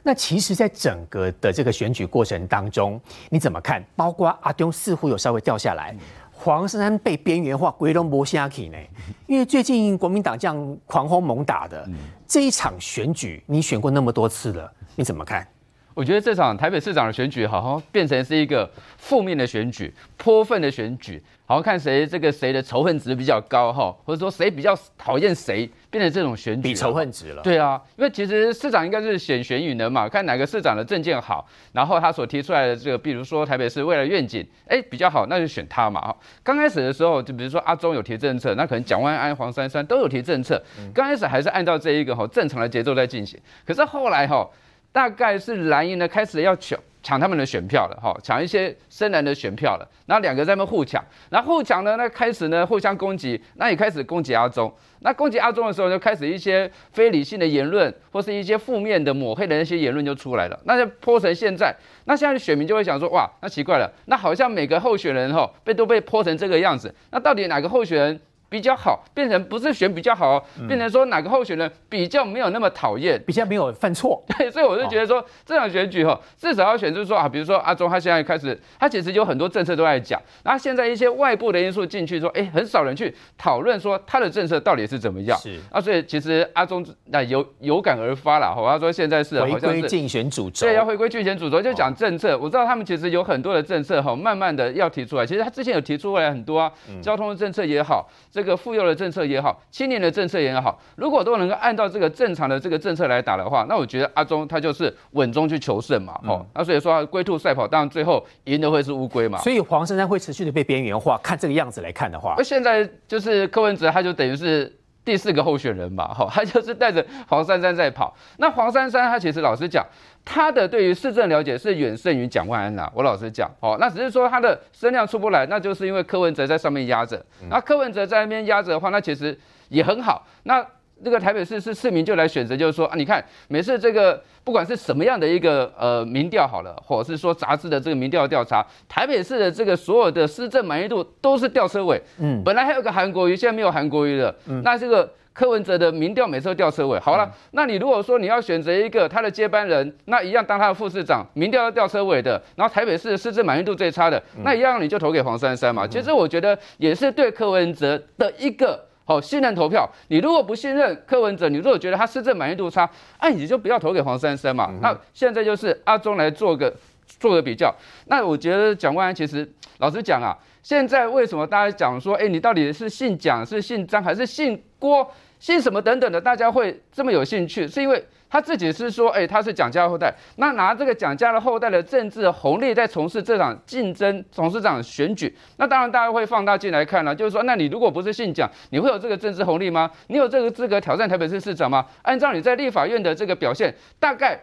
[0.07, 3.85] 那其实，在整个的这个选举过程当中，你怎么看？
[3.97, 5.93] 包括阿东似乎有稍微掉下来，
[6.31, 8.79] 黄珊珊被边缘化，归东博下去呢？
[9.27, 11.85] 因为最近国民党这样狂轰猛打的
[12.25, 15.45] 这一场选举，你选过那么多次了，你怎么看？
[15.93, 27.43] 我觉得这场台北市长的选举，好像变成是一个负面的选举，泼粪的选举，好像看谁这个谁的仇恨值比较高哈，或者说谁比较讨厌谁，变成这种选举比仇恨值了。
[27.43, 36.17] 对啊，因为其实市长应该是选选与能嘛，看哪个市长的政见好，然后他所提出来的这个，比如说台北市未来愿景，哎比较好，那就选他嘛哈。
[36.43, 44.49] 刚开始的时候，就比如说阿中有提政策，那可能蒋万安、黄珊珊都有提政策，刚开始还是按照这一个哈正常的节奏在进行，可是后来哈。
[44.93, 49.89] 大概是蓝营呢开始要抢抢他们的选票了，哈，抢一些深蓝的选票了。
[50.07, 54.75] 然后两个在那互抢，然后互抢呢，那开始呢互相攻击，那也开始攻击阿中。
[55.03, 60.59] 那攻击阿中的时候，就开始一些非理性的言论，或是一些负面的抹黑的那些言论就出来了。
[60.65, 61.73] 那就泼成现在，
[62.07, 68.21] 那现在的选民就会想说，哇，那奇怪了，那好像每个候选人哈被都被泼成这个样子，那到底哪个候选人？
[68.49, 74.23] 比较好，变成不是选比较好，变成说哪个候选人比较没有那么讨厌，比较没有犯错。
[74.39, 85.37] 对，所以我就觉得说这场选举哈，至少要选就是说啊，比如说阿中他现在开始，他其实有很多政策都在讲，那现在一些外部的因素进去说，哎，很少人去讨论说他的政策到底是怎么样。
[85.39, 92.39] 是啊，所以其实阿中那有有感而发了，哈，他说现在是回归竞选主轴，对，要回归竞选主轴，就讲政策。
[92.39, 95.27] 我知道他们其实有很多的政策哈，慢慢的要提出来。
[95.27, 99.17] 其实他之前有提出来很多啊，交通的政策也好，这个妇幼的政策。
[99.27, 109.39] 也好，青年的政策也好，如果都能够按照这个正常的这个政策来打的话，那我觉得阿中他就是稳中去求胜嘛，哦，那所以说龟兔赛跑，当然最后赢的会是乌龟嘛。
[109.39, 114.73] 所以黄珊珊会持续的被边缘化，看这个样子来看的话，那现在就是柯文哲，他就等于是
[115.07, 118.15] 第四个候选人吧，哈，他就是带着黄珊珊在跑。
[118.39, 119.87] 那黄珊珊他其实老实讲。
[120.29, 127.25] 他的对于市政了解是远胜于蒋万安呐，我老实讲，哦，那只是说他的声量出不来，那就是因为柯文哲在上面压着。
[127.49, 129.39] 那柯文哲在那边压着的话，那其实
[129.69, 130.27] 也很好。
[130.43, 130.67] 那
[131.05, 142.01] 这个台北市是市民就来选择，就是说啊，你看每次这个不管是什么样的一个呃民调好了，或者是说杂志的这个民调调查，台北市的这个所有的施政满意度都是吊车尾。
[142.19, 144.35] 嗯，本来还有个韩国瑜，现在没有韩国瑜了。
[144.49, 145.09] 嗯，那这个。
[145.37, 155.87] 柯文哲的民调每次都吊车尾，好了，那你如果说你要选择一个他的接班人，那一样当他的副市长，民调要吊车尾的，然后台北市的施政满意度最差的，那一样你就投给黄珊珊嘛。
[155.87, 159.89] 其实我觉得也是对柯文哲的一个好信任投票。
[160.09, 162.87] 你如果不信任柯文哲，你如果觉得他市政满意度差，
[163.23, 164.71] 那你就不要投给黄珊珊嘛。
[164.83, 166.71] 那现在就是阿中来做个
[167.19, 167.75] 做个比较。
[168.09, 175.11] 那我觉得蒋万安其实老实讲啊，现在为什么大家讲说，哎，你到底是姓蒋是姓张还是姓郭？
[175.39, 178.03] 姓什么等等的，大家会这么有兴趣，是因为
[178.37, 189.91] 他自己是说，哎，他是蒋家后代，那拿这个蒋家的后代的政治红利在从事这场竞争，从事这场选举，那当然大家会放大镜来看了，就是说，那你如果不是姓蒋，你会有这个政治红利吗？
[190.09, 191.87] 你有这个资格挑战台北市市长吗？
[192.03, 194.39] 按照你在立法院的这个表现，大概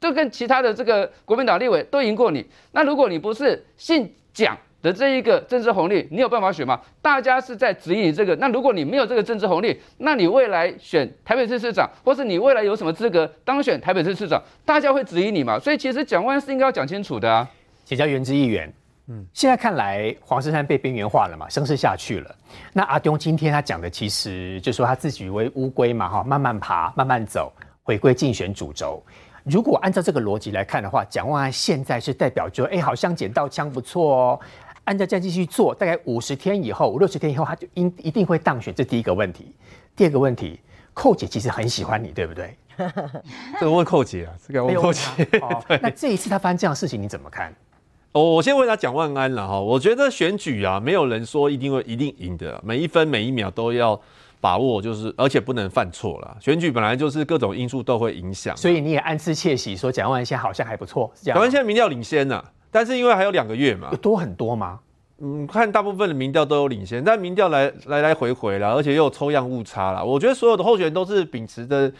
[0.00, 2.46] 就跟其他的这个国民党立委都赢过你。
[2.72, 6.80] 那如果你不是姓蒋，的这一个政治红利，你有办法选吗？
[7.02, 8.36] 大家是在指引你这个。
[8.36, 15.58] 那如果你没有这个政治红利，那你未来选台北市市长，或是你未来有什么资格当选台北市市长，大家会指引你嘛？
[15.58, 17.48] 所以其实蒋万是应该要讲清楚的啊。
[17.84, 18.72] 请教原之议员，
[19.08, 22.34] 嗯，现在看来黄珊珊被边缘化了嘛，声势下去了。
[22.72, 29.02] 那阿东今天他讲的其实就说他自己为乌龟嘛，哈，慢慢爬，慢慢走，回归竞选主轴。
[29.44, 34.40] 如果按照这个逻辑来看的话，蒋万安现在是代表着，哎，好像捡到枪不错哦。
[34.88, 38.74] 按照这样继续做，大概五十天以后，五六十天以后，他就应一定会当选。
[38.74, 39.54] 这第一个问题。
[39.94, 40.58] 第二个问题，
[40.94, 42.56] 寇姐其实很喜欢你，对不对？
[43.60, 45.02] 这个问寇姐啊，这个问寇姐。
[45.82, 47.54] 那这一次他发生这样的事情，你怎么看？
[48.12, 49.60] 哦，我先问他蒋万安了哈。
[49.60, 54.00] 我觉得选举啊，没有人说一定会一定赢的，每一分每一秒都要
[54.40, 56.34] 把握，就是而且不能犯错了。
[56.40, 62.42] 选举本来就是各种因素都会影响，所以你也暗自窃喜，说蒋万安现在好像还不错，蒋万安现在民调领先呢。
[62.70, 64.80] 但是因为还有两个月嘛，多很多吗？
[65.20, 70.04] 嗯，看大部分的民调都有领先，但民调来来来回回了，而且又有抽样误差了。
[70.04, 71.92] 我觉得所有的候选人都是秉持的，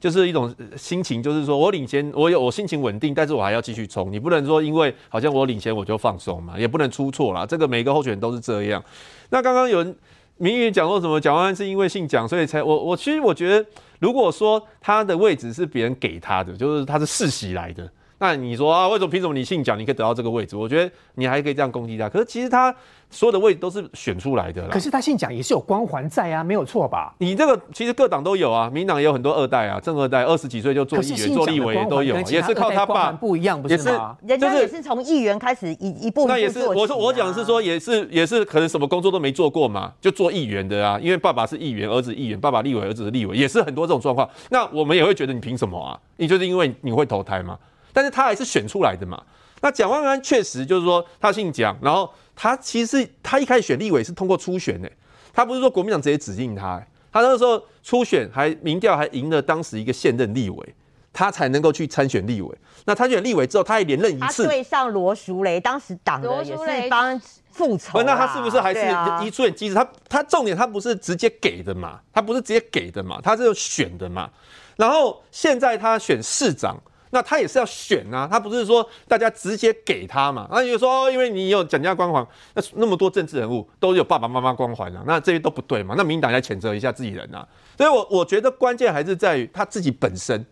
[0.00, 4.10] 就是一种心情，就是说我领先，我有我心情稳定，但是我还要继续冲。
[4.10, 7.46] 你不能说因为好像我领先我就放松嘛，也不能出错啦。
[7.46, 8.82] 这个每个候选人都是这样。
[9.30, 9.96] 那刚刚有人
[10.38, 11.20] 名誉讲说什么？
[11.20, 13.64] 蒋万安是因为姓蒋，所以才我我其实我觉得，
[14.00, 17.88] 如果说他的位置是别人给他的，就是他是世袭来的。
[18.18, 20.56] 那你说啊，为什么凭什么你姓蒋，你可以得到这个位置？
[20.56, 22.08] 我觉得你还可以这样攻击他。
[22.08, 22.74] 可是其实他
[23.10, 24.68] 所有的位置都是选出来的啦。
[24.72, 27.14] 可是他姓蒋也是有光环在啊，没有错吧？
[27.18, 34.16] 你这个其实各党都有啊，民党也有很多二代啊，正二代二十几岁就做议员、做立委也都有，也是靠他爸不一样，不是吗？
[34.26, 36.26] 人家也是从议员开始一一步。
[36.26, 44.28] 那也是我说我讲的是说也是也是可能什么工作都没做过嘛，就做议员的啊，因为爸爸是议员，儿子议员，爸爸立委，儿子是立委，也是很多这种状况。
[44.50, 45.98] 那我们也会觉得你凭什么啊？
[46.16, 47.58] 你就是因为你会投胎吗？
[47.94, 49.22] 但是他还是选出来的嘛。
[49.62, 54.90] 那蒋万安确实就是说他姓蒋，然后他其实他一开始选立委是通过初选的，
[55.32, 60.74] 他不是说国民党直接指定他，他那个时候初选还民调还赢了当时一个现任立委，
[61.14, 62.58] 他才能够去参选立委。
[62.84, 67.18] 那参选立委之后，他还连任一次，他对上罗淑蕾，当时党的也是帮
[67.50, 68.02] 复仇。
[68.02, 68.80] 那他是不是还是
[69.26, 69.74] 一出演机制？
[69.74, 74.28] 他他重点他不是直接给的嘛，他不是直接给的嘛，他是选的嘛。
[74.76, 76.76] 然后现在他选市长。
[77.14, 80.48] 那他也是要选啊，他不是说大家直接给他嘛？
[80.50, 85.94] 那就说，因为你有蒋家光环，那那么多政治人物都有爸爸妈妈光环啊，那这些都不对嘛？
[85.96, 87.46] 那民党要谴责一下自己人啊。
[87.78, 90.44] 所以，我我觉得关键还是在于他自己本身。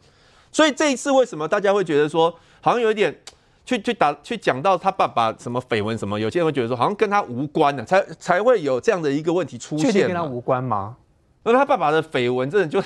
[0.52, 3.12] 所以这一次为什么大家会觉得说，好像有一点
[3.66, 6.20] 去去打去讲到他爸爸什么绯闻什么？
[6.20, 9.90] 有些人会觉得说，好像跟他无关呢，才才会有这样的一个问题出现。
[9.90, 10.96] 确定跟他无关吗？
[11.42, 12.80] 那他爸爸的绯闻真的就。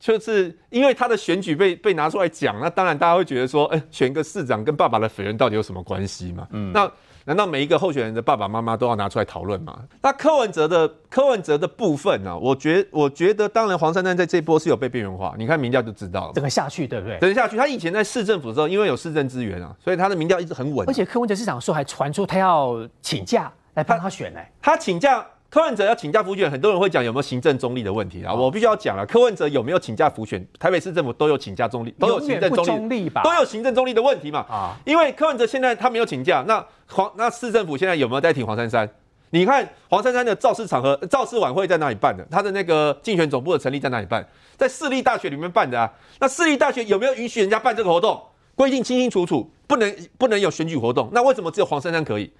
[0.00, 6.48] 就是因为他的选举被被拿出来讲，那当然大家会觉得说，哎，选个市长跟爸爸的绯闻到底有什么关系嘛？
[6.52, 6.90] 嗯，那
[7.26, 9.78] 难道每一个候选人的爸爸妈妈都要拿出来讨论吗？
[10.00, 12.36] 那柯文哲的柯文哲的部分呢？
[12.36, 16.32] 我觉我觉得，当然黄珊珊在这波是有被边缘化，你看民调就知道了。
[16.32, 17.18] 整个下去对不对？
[17.18, 20.88] 整个下去，他以前在市政府的时候，因为有市政资源啊，所以他的民调一直很稳。
[20.88, 25.24] 而且柯文哲市长说还传出他要请假来帮他选呢，他请假。
[25.50, 28.32] 柯文哲要请假复选，很多人会讲有没有行政中立的问题啊？
[28.32, 30.46] 我必须要讲了，柯文哲有没有请假复选？
[30.60, 33.22] 台北市政府都有请假中立，都有行政中立吧？
[33.24, 34.46] 都有行政中立的问题嘛？
[34.48, 38.88] 啊，因为柯文哲现在他没有请假，那黄那市政府现在有没有在挺黄珊珊？
[39.30, 42.24] 你看黄珊珊的造势场合、造势晚会在哪里办的？
[42.30, 44.24] 他的那个竞选总部的成立在哪里办？
[44.56, 45.92] 在私立大学里面办的啊？
[46.20, 48.22] 那私立大学有没有允许人家办这个活动？
[48.54, 51.08] 规定清清楚楚，不能不能有选举活动。
[51.12, 52.30] 那为什么只有黄珊珊可以？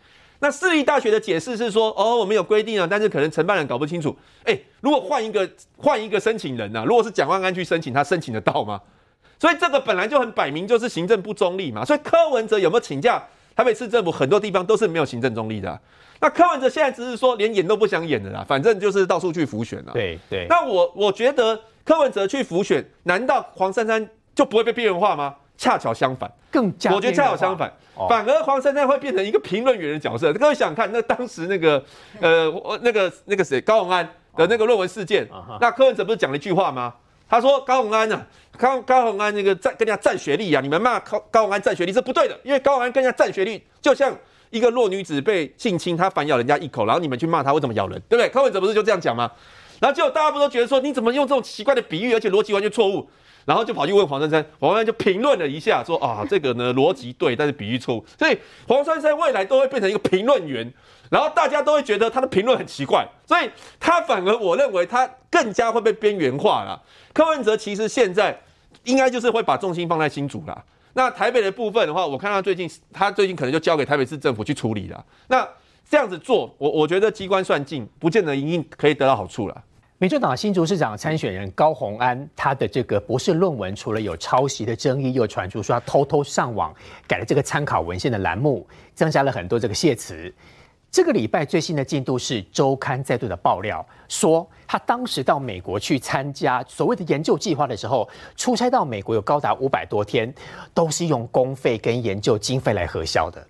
[0.41, 4.17] 那私立大学的解释是说，哦，我们有规定啊，但是可能承办人搞不清楚。
[4.45, 6.83] 哎，如果换一个换一个申请人呢？
[6.87, 8.81] 如果是蒋万安去申请，他申请得到吗？
[9.39, 11.85] 所以这个本来就很摆明就是行政不中立嘛。
[11.85, 13.23] 所以柯文哲有没有请假？
[13.55, 15.79] 台北市政府很多地方都是没有行政中立的。
[16.21, 19.93] 那柯文哲现在只是说连演都不想演的啦，反正就是到处去浮选了。
[19.93, 20.47] 对对。
[20.49, 25.35] 那我我觉得柯文哲去浮选，难道黄珊珊就不会被边缘化吗？
[25.61, 27.71] 恰巧相反，更加我觉得恰巧相反，
[28.09, 30.33] 反而黄珊珊会变成一个评论员的角色。
[30.33, 31.85] 各位想看，那当时那个
[32.19, 34.03] 呃，那个那个谁高鸿安
[34.37, 35.29] 的那个论文事件，
[35.61, 36.95] 那柯文哲不是讲了一句话吗？
[37.29, 38.25] 他说高鸿安呢，
[38.57, 44.17] 高高鸿安那个占跟人家占学历啊，你们骂高高鸿安占学历是不对的，因为高鸿安跟人家占学历，就像
[44.49, 48.31] 一个弱女子被性侵，他反咬人家一口，然后你们去骂他为什么咬人，对不对？
[48.31, 49.31] 柯文哲不是就这样讲吗？
[49.79, 53.07] 然后结果大家不都觉得说，你怎么用这种奇怪的比喻，而且逻辑完全错误？
[53.45, 58.05] 然后就跑去问黄珊珊，黄珊珊就评论了一下，说啊，这个呢逻辑对，但是比喻错误。
[58.19, 60.73] 所以黄珊珊未来都会变成一个评论员，
[61.11, 66.81] 然后大家都会觉得他的评论很奇怪，所以他反而我认为他更加会被边缘化了。
[67.13, 68.39] 柯文哲其实现在
[68.85, 70.65] 应该就是会把重心放在新竹了。
[70.93, 75.05] 那台北的部分的话，我看到最近他最近可能就交给台北市政府去处理了。
[75.29, 75.47] 那
[75.89, 79.65] 这样子做，我我觉得机关算尽，不见得一定可以得到好处了。
[80.01, 86.75] 民主党新竹市长参选人高鸿安，他的这个博士论文除了有抄袭的争议，又传出说他偷偷上网
[87.07, 90.35] 改了这个参考文献的栏目，增加了很多这个谢词。
[90.91, 100.33] 这个礼拜最新的进度是周刊再度的爆料，说他当时到美国去参加所谓的研究计划的时候，出差到美国有高达五百多天，
[100.73, 103.47] 都是用公费跟研究经费来核销的。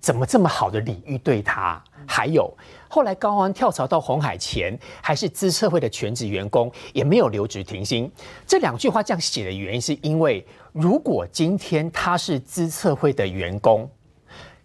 [0.00, 1.82] 怎么这么好的礼遇对他？
[2.06, 2.54] 还有。
[2.88, 8.10] 后来高安跳槽到红海前，还是资策会的全职员工，也没有留职停薪。
[8.46, 13.88] 这两句话这样写的原因，是因为如果今天他是资策会的员工，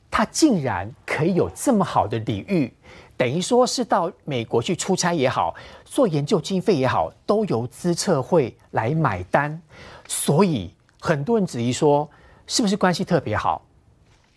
[0.10, 2.72] 他竟然可以有这么好的礼遇，
[3.18, 9.62] 等于说是到美国去出差也好，做研究经费也好，都由资策会来买单。
[10.08, 12.08] 所以很多人质疑说，
[12.46, 13.62] 是不是关系特别好，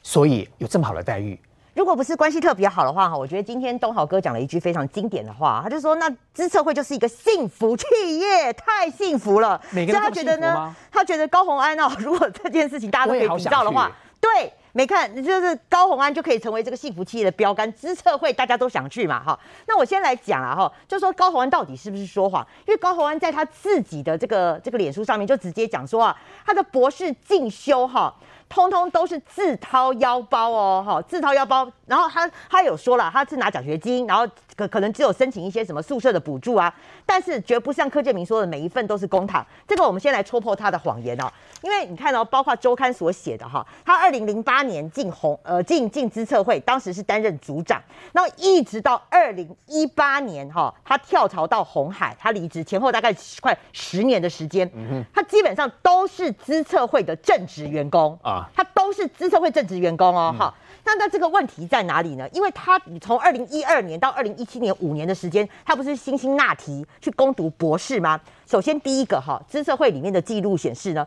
[0.02, 1.38] 所以有这么好的待遇？
[1.76, 7.84] 如果不是关系特别好的话，哈，我觉得今天东豪哥讲了一句非常经典的话，他就说：“那资策会就是一个幸福企
[8.18, 10.74] 业，太幸福了。”每个人他觉得呢？
[10.90, 17.70] 他觉得高红安哦，如果这件事情大家都可以比较的话，对，没看就是高红安就可以成为这个幸福企业的标杆。
[17.74, 19.38] 资策会大家都想去嘛，哈。
[19.68, 22.42] 那我先来讲啊，哈，就说高红安到底是不是说谎？
[22.66, 28.14] 因为高红安在他自己的这个这个脸书上面就直接讲说啊，他的博士进修哈。
[28.48, 31.70] 通通都是自掏腰包哦，哈，自掏腰包。
[31.86, 36.72] 然后他他有说了，他是拿奖学金，然后可可能只有申请一些什么宿舍的补助啊，
[37.06, 39.44] 但是绝不像柯建明说的每一份都是公帑。
[39.66, 41.30] 这个我们先来戳破他的谎言哦，
[41.62, 47.80] 因为你看哦包括周刊所写的哈，他二零零八年进红呃进进资策会，当时是担任组长，
[48.12, 54.68] 然后一直到二零一八年哈，他跳槽到红海，他离职前后大概快十年的时间，
[55.14, 60.52] 他基本上都是资策会的正职员工啊，他都是资策会正职员工哦，哈。
[60.86, 62.28] 那那这个问题在哪里呢？
[62.32, 68.20] 因为他你从二零一二年到二零一七年五年的时间，他不是辛辛那提去攻读博士吗？
[68.46, 71.04] 首先第一个哈，资社会里面的记录显示呢，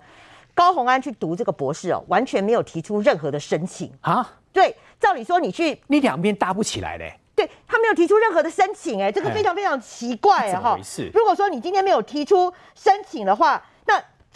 [0.53, 4.35] 高鸿安去读这个博士哦，完全没有提出任何的申请啊。
[4.51, 7.17] 对，照理说你去，你两边搭不起来嘞。
[7.33, 10.77] 对他没有提出任何的申请，哎，这个非常非常奇怪哈。
[11.13, 13.68] 如果说你今天没有提出申请的话，那。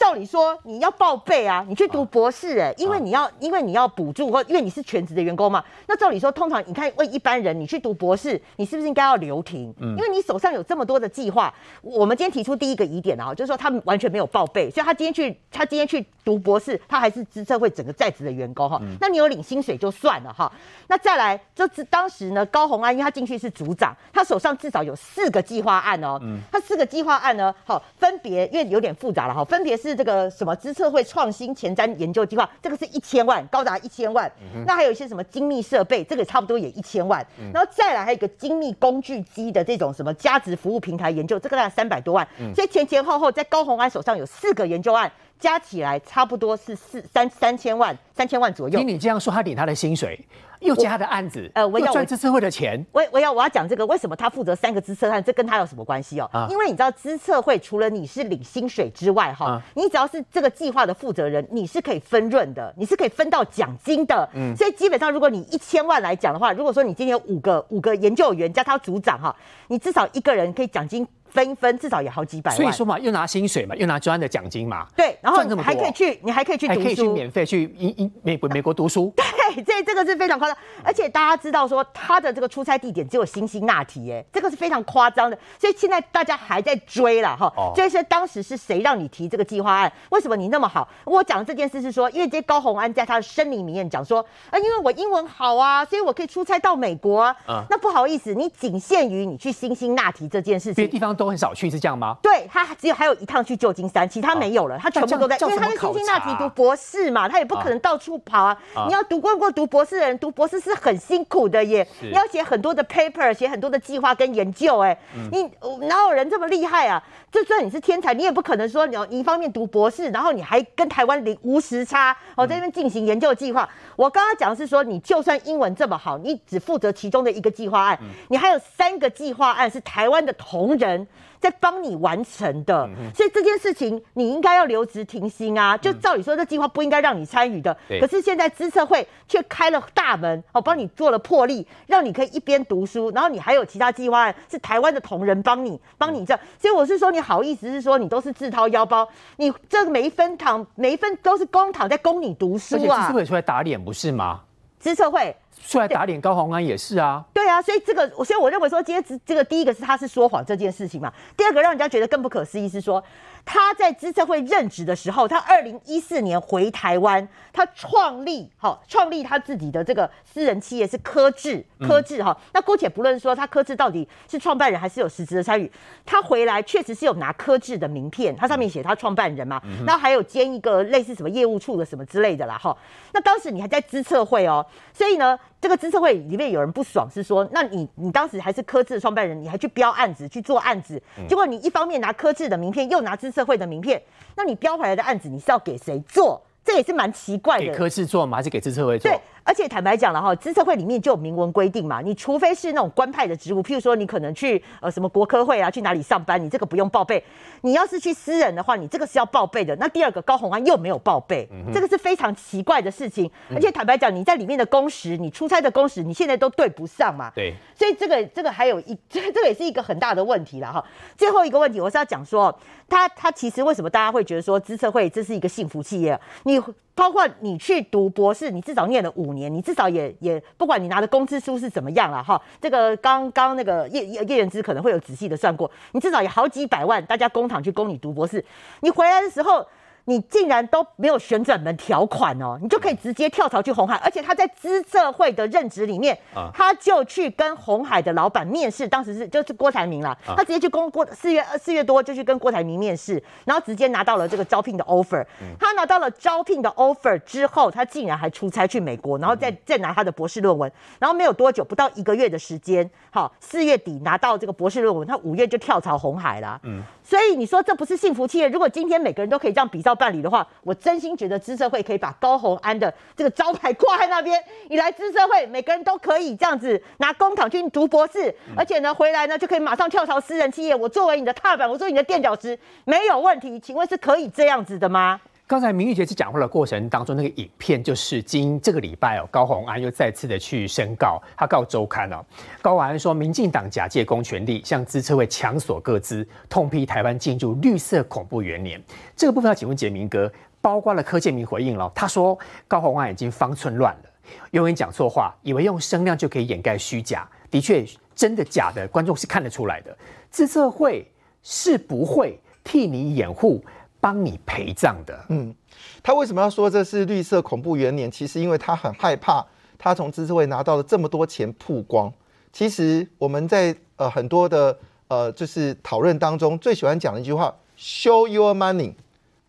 [0.03, 5.63] 照理说你要报备啊，你去读博士哎，因为你要因为你要补助或因为你是全职的员工嘛。
[5.87, 9.73] 那照理说，通常你看为一般人，你去读博士，你是不是应该要留停？
[9.79, 11.53] 嗯，因为你手上有这么多的计划。
[11.81, 18.81] 我们今天提出第一个疑点啊，就是说他们完全没有报备，所以他今天去他今天去读博士，他还是资策会整个在职的员工哈。
[18.99, 20.51] 那你有领薪水就算了哈。
[20.89, 26.19] 那再来就是当时呢，高红安因为他进去是组长，他手上至少有四个计划案哦。
[26.21, 29.77] 嗯，他四个计划案呢，好分别因为有点复杂了哈，分别。
[29.83, 34.31] 是这个什么资策会创新前瞻研究计划，这个是一千万，高达一千万。
[34.65, 37.25] 那还有一些什么精密设备，这个差不多也一千万。
[37.53, 42.27] 然后再来还有一个精密工具机的这种什么价值服务平台研究，这个大概三百多万。
[42.55, 45.11] 所以前前后后在高鸿安手上有四个研究案。
[45.43, 48.79] 加起来差不多是四三三千万，三千万左右。
[48.79, 50.17] 听你这样说，他领他的薪水，
[50.61, 52.81] 又接他的案子，呃，我要赚资策会的钱。
[52.93, 55.21] 我我要我要讲这个，为什么他负责三个资策案？
[55.21, 56.29] 这跟他有什么关系哦？
[56.49, 64.29] 因为你知道资策会除了你是领薪水之外，哈，你只要是这个计划的负责人，你是可以分润的，你是可以分到奖金的。
[64.33, 69.35] 嗯，所以基本上如果你一千万来讲的话，如果说你今天有五个五个研究员加他组长哈，
[69.67, 71.05] 你至少一个人可以奖金。
[71.33, 72.55] 分一分，至少也好几百万。
[72.55, 74.85] 所以说嘛，又拿薪水嘛，又拿专的奖金嘛。
[74.95, 79.11] 对，然后你还可以去，你还可以去读书，还可以去免费去英英美美国读书。
[79.17, 85.37] 对，这这个是非常夸张，而且大家知道说他的这个出差地点只有辛辛那提，哎，这个是非常夸张的。
[85.59, 89.91] 所以现在大家还在追了哈，追是当时是谁让你提这个计划案？
[90.09, 90.87] 为什么你那么好？
[91.05, 97.35] 我讲这件事是说，因为这高鸿安在他的声明里面讲说，啊，因为我英文好啊，所以我可以出差到美国啊。
[97.69, 102.17] 那不好意思，你仅限于你去辛辛那提这件事情，别地方都很少去，是这样吗？
[102.21, 108.57] 对他只有还有一趟去旧金山，其他没有了，他全部都在，因为他在辛辛那提读博士嘛，他也不可能到处跑啊。
[108.87, 114.97] 你要读过过读博士的人，读博士是很辛苦的耶，你要写很多的 paper，写很多的计划跟研究，哎，
[115.31, 115.49] 你
[115.87, 117.01] 哪有人这么厉害啊？
[117.31, 123.67] 就算你是天才，你也不可能说你你一方面读博士，然后你还跟台湾零无时差，哦，在那边进行研究计划。
[123.95, 131.07] 我刚刚讲的是说，你就算英文这么好，你只负责其中的一个计划案，你还有三个计划案是台湾的同仁。
[131.43, 135.77] 在帮你完成的，所以这件事情你应该要留职停薪啊！
[135.77, 137.77] 就照理说，这计划不应该让你参与的。
[137.99, 146.33] 可是现在资策会却开了大门，哦，帮你做了破例，让你可以一边读书，然后你还有其他计划案是台湾的同仁帮你帮你这。
[146.57, 153.01] 所以我是说，你好意思是说你都是自掏腰包，你这每一分躺每一分都是公帑在供你读书啊！
[153.01, 154.39] 资策会出来打脸不是吗？
[154.79, 155.35] 资策会。
[155.65, 163.03] 出来打脸高鸿安也是啊，对啊，所以这个，所以我认为说，今天这个第一个是他是说谎这件事情嘛，第二个让人家觉得更不可思议是说。
[163.45, 172.33] 他在资策会任职的时候，他二零一四年回台湾，他创立好创立他自己的这个私人企业是科智科智哈。
[172.53, 175.69] 那姑且不论说他科智到底是创办人还是有实质的参与，
[176.05, 182.73] 他回来确实是有拿科智的名片，他上面写他创办人嘛，那还有兼一个类似什么业务处的什么之类的啦哈。
[183.11, 194.03] 那当时你还在资策会哦，所以呢，这个资策会里面有人不爽，是说，那你你当时还是科智的创办人，你还去标案子去做案子，结果你一方面拿科智的名片，又拿资策会的名片，
[194.35, 196.41] 那你标回来的案子你是要给谁做？
[196.65, 197.67] 这也是蛮奇怪的。
[197.67, 198.35] 给科智做吗？
[198.35, 199.09] 还是给资策会做？
[199.09, 199.17] 对。
[199.43, 207.23] 而且坦白讲了哈，资策会里面就有明文规定嘛，你除非是那种官派的职务，譬如说你可能去呃什么国科会啊，去哪里上班，你这个不用报备。
[207.61, 209.75] 你要是去私人的话，你这个是要报备的。
[209.77, 213.29] 那第二个高红安又没有报备，这个是非常奇怪的事情。
[213.53, 217.31] 而且坦白讲，你在里面的工时，你出差的工时，你现在都对不上嘛。
[217.35, 217.53] 对。
[217.75, 220.83] 所以这个这个还有一这 这个也是一个很大的问题了哈。
[221.17, 222.53] 最后一个问题，我是要讲说，
[222.87, 226.19] 他他其实为什么大家会觉得说资策会这是一个幸福企业？
[226.43, 226.61] 你
[226.95, 230.13] 包括你去读博士，你至少念了五年，你至少也。
[230.19, 238.43] 也不管你拿的工资书是怎么样了哈，这个刚刚那个叶叶叶元之可能会有仔细的算过，你至少有好几百万，大家工厂去供你读博士，
[238.81, 239.65] 你回来的时候，
[240.05, 246.17] 你竟然都没有旋转门条款哦，你就可以直接跳槽去红海，而且他在资策会的任职里面，
[246.53, 255.25] 他就去跟红海的老板面试，当时是就是郭台铭啦，他直接去跟郭四月四月多就去跟郭台铭面试，然后直接拿到了这个招聘的 offer。
[255.57, 266.59] 他拿到了招聘的 offer 之后，他竟然还出差去美国，然后再再拿他的博士论文，然后没有多久，不到一个月的时间，好，四月底拿到这个博士论文，他五月就跳槽红海了。
[266.63, 268.49] 嗯，所以你说这不是幸福企业？
[268.49, 269.92] 如果今天每个人都可以这样比照。
[269.95, 274.41] 办理的话，我真心觉得资策会可以把高红安的这个招牌挂在那边。
[274.69, 280.75] 你来资策会，每个人都可以这样子拿公帑去读博士，而且呢，回来呢就可以马上跳槽私人企业。
[280.75, 283.59] 我作为你的踏板，我作为你的垫脚石，没有问题。
[283.59, 285.19] 请问是可以这样子的吗？
[285.53, 292.25] 刚才明玉姐在讲话的过程当中，那个影片就是今这个礼拜哦，高鸿安又再次的去申告，他告周刊哦，
[292.59, 298.81] 高鸿安说，民进党假借公权力向资策会强索各资，痛批台湾进入绿色恐怖元年。
[299.15, 302.35] 这个部分要请问杰明哥，包括了柯建明回应了，他说
[302.67, 304.09] 高鸿安已经方寸乱了，
[304.53, 307.85] 永远讲错话，以为用声量就可以掩盖虚假，的确
[308.15, 309.95] 真的假的，观众是看得出来的。
[310.31, 311.07] 资策会
[311.43, 313.63] 是不会替你掩护。
[314.03, 315.55] 帮你陪葬的，嗯，
[316.03, 318.11] 他为什么要说这是绿色恐怖元年？
[318.11, 319.41] 其实因为他很害怕，
[319.77, 322.11] 他从知识会拿到了这么多钱曝光。
[322.51, 324.77] 其实我们在呃很多的
[325.07, 328.93] 呃就是讨论当中，最喜欢讲的一句话：show your money，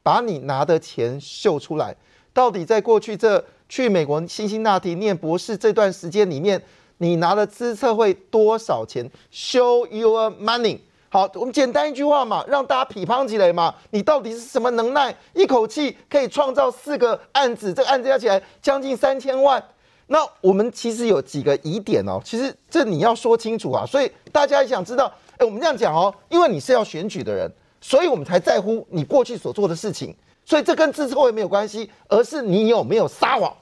[0.04, 1.96] 把你拿的钱秀出来。
[2.32, 6.62] 到底在过去这去美国辛辛那提念博士这段时间里面，
[6.98, 10.78] 你拿了资策会多少钱？show your money。
[11.14, 13.72] 好，我们简单一句话嘛，让大家匹乓起来嘛。
[13.90, 15.14] 你到底是什么能耐？
[15.32, 19.62] 一口气可以创造四个案子，这个案子加起来将近三千万。
[20.08, 23.86] 那我们其实有几个疑点哦，其实这你要说清楚啊。
[23.86, 25.06] 所以大家也想知道，
[25.38, 27.48] 哎，我们这样讲哦，因为你是要选举的人，
[27.80, 30.12] 所以我们才在乎你过去所做的事情。
[30.44, 33.54] 所以这跟支持会没有关系，而是你有没有撒谎。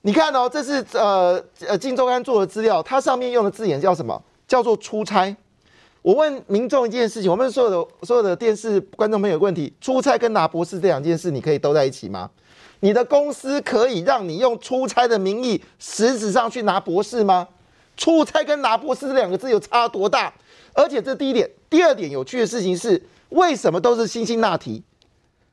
[0.00, 4.20] 你看哦，这是呃呃《金周刊》做的资料，它上面用的字眼叫什么？
[4.48, 5.36] 叫做出差。
[6.02, 12.30] 我问民众一件事情，我们所有的所有的电视观众朋友问题：出差跟拿博士这两件事，你可以都在一起吗？
[12.80, 17.46] 你的公司可以让你用出差的名义，实质上去拿博士吗？
[17.98, 20.32] 出差跟拿博士这两个字有差多大？
[20.72, 24.82] 而且这第一点，第二点有趣的事情是，为什么都是辛辛那提？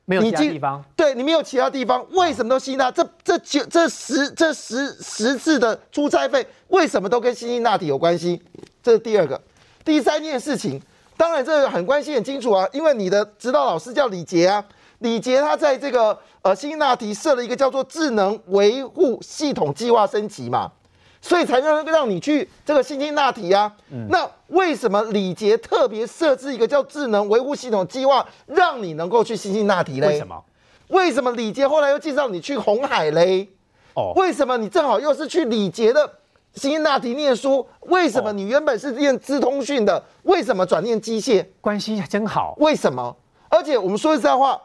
[0.05, 0.81] 没有其他地方？
[0.95, 2.89] 对你没有其他地方，为什么都辛纳？
[2.89, 8.41] 这这九这十这十十次的出差费，为什么都跟辛辛那提有关系？
[8.81, 9.41] 这是第二个。
[9.87, 10.81] 第三件事情，
[11.15, 14.61] 当然这个很关系很清楚啊，因为你的指导老师叫李杰啊，
[14.99, 20.69] 李杰他在这个呃新纳提设了一个叫做智能维护系统计划升级嘛，
[21.21, 23.71] 所以才让让你去这个新兴纳提啊。
[24.09, 30.07] 那为什么李杰特别设置一个叫智能维护系统计划，让你能够去新兴纳提嘞？
[30.07, 30.43] 为什么？
[30.89, 33.47] 为什么李杰后来又介绍你去红海嘞？
[33.93, 36.11] 哦，为什么你正好又是去李杰的？
[36.57, 40.03] 辛纳提念书，为什么你原本是念资通讯的？
[40.23, 41.45] 为什么转念机械？
[41.61, 42.55] 关系真好。
[42.57, 43.15] 为什么？
[43.49, 44.59] 而且我们说实在话，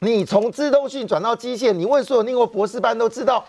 [0.00, 3.42] 你从资通讯转到机械，你问所有念过博士班都知道，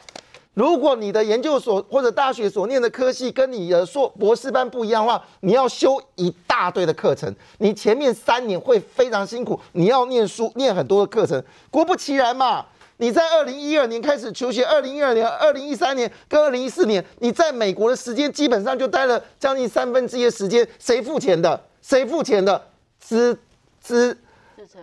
[0.53, 11.43] 如果你的研究所或者大学所念的科系跟你的硕博士班不一样的话，你要修一大堆的课程，你前面三年会非常辛苦，你要念书念很多的课程。
[11.69, 12.65] 果不其然嘛。
[12.97, 20.67] 你在二零一二年开始求学，二零一二年、二零一三年跟二零一四年，你在美国的时间基本上就待了将近三分之一的时间。
[20.79, 21.59] 谁付钱的？
[21.81, 22.61] 谁付钱的？
[22.99, 23.37] 资
[23.81, 24.17] 资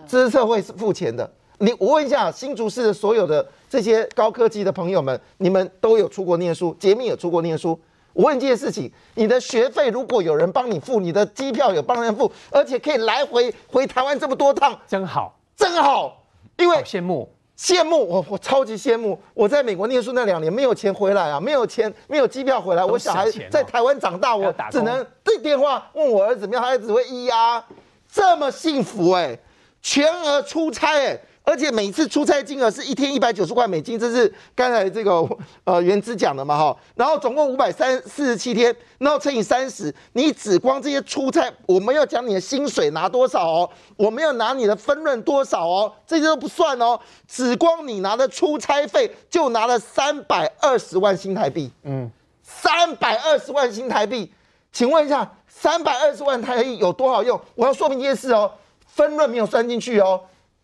[0.07, 1.31] 资策会是付钱的。
[1.59, 7.79] 你我问一下，新竹市的所有的这些高科技的朋友们，你们都有出国念书，杰米有出国念书。
[8.13, 16.25] 我问一件事情：你的学费如果有人帮你付，你的机票有帮人付，而且可以来回回台湾这么多趟，真好，真好，
[16.57, 17.31] 因为羡慕。
[17.61, 19.21] 羡慕我，我超级羡慕。
[19.35, 22.83] 我在美国念书那两年没有钱回来啊，没有钱，没有机票回来。
[22.83, 27.63] 我小孩在台湾长大，我只能对电话问我儿子怎么样，他儿子会咿呀，
[28.11, 29.39] 这么幸福哎，
[29.83, 31.21] 全额出差哎。
[31.43, 35.27] 而且每次出差金额是一天一百九十块美金，这是刚才这个
[35.65, 36.77] 呃原资讲的嘛哈。
[36.95, 51.73] 然后总共五百三四十七天，然后乘以三十，你只光这些出差，我们要讲你的薪水拿多少哦，我们要拿你的分润多少哦，这些都不算哦，只光你拿的出差费就拿了三百二十万新台币。
[51.83, 52.09] 嗯，
[52.43, 54.31] 三百二十万新台币，
[54.71, 57.41] 请问一下，三百二十万台币有多好用？
[57.57, 58.53] 我要说明一件事哦，
[58.87, 60.21] 分润没有算进去哦。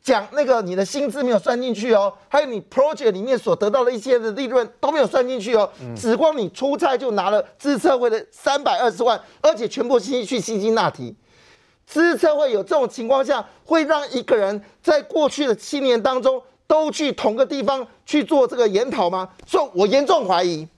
[0.07, 11.13] 讲那个你的薪资没有算进去哦，还有你 project 里面所得到的一些的利润都没有算进去哦，只光你出差就拿了资策会的三百二十万，而且全部去去新兴那提，
[11.85, 19.29] 资策会有这种情况下，会让一个人在过去的七年当中都去同个地方去做这个研讨吗？
[19.45, 20.69] 所以我严重怀疑，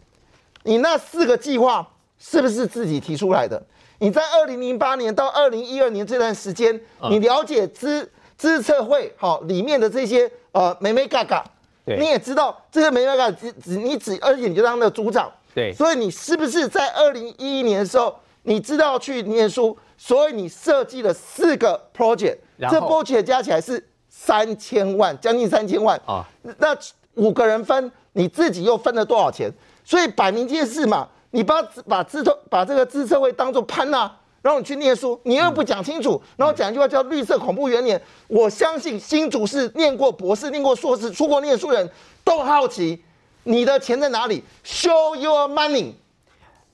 [0.63, 1.87] 你那四个计划
[2.19, 3.63] 是不是自己提出来的？
[3.99, 11.45] 你在二零零八年到二零一二年这段时间，你了解资资策会好里面的这些呃美美嘎嘎，
[11.85, 26.01] 你也知道这些美美嘎只只你只而且你就当的组长，对，所以你是不是在二零一一年的时候，你知道去念书，所以你设计了四个 project，这 project 加起来是三千万，将近三千万。
[26.07, 26.25] 啊，
[26.59, 26.77] 那
[27.15, 29.53] 五个人分，你自己又分了多少钱？
[29.85, 31.09] 所以摆明件事嘛。
[31.31, 34.11] 你把把资策把这个资策会当做潘呐，然
[34.53, 38.01] 后你去念书，你又不讲清楚，然后讲一句话叫绿色恐怖元年。
[38.27, 41.91] 我相信新竹是念过博士、念过硕士、出国念书人
[42.25, 43.03] 都好奇，
[43.45, 45.93] 你的钱在哪里？Show your money。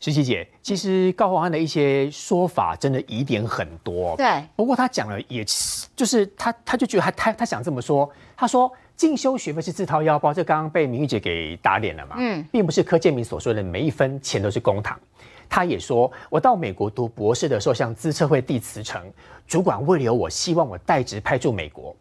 [0.00, 4.14] 徐琪姐，其实高鸿安的一些说法真的疑点很多。
[4.16, 5.44] 对，不过他讲了，也
[5.96, 8.70] 就是他他就觉得他他他想这么说，他说。
[8.96, 12.14] 进修学费是自掏腰包，这刚刚被明玉姐给打脸了嘛？
[12.16, 14.94] 嗯，并不是柯建明所说的每一分钱都是公帑。
[15.48, 19.02] 他也说，我到美国读博士的时候向资策会递辞呈，
[19.46, 21.94] 主管为了我希望我代职派驻美国。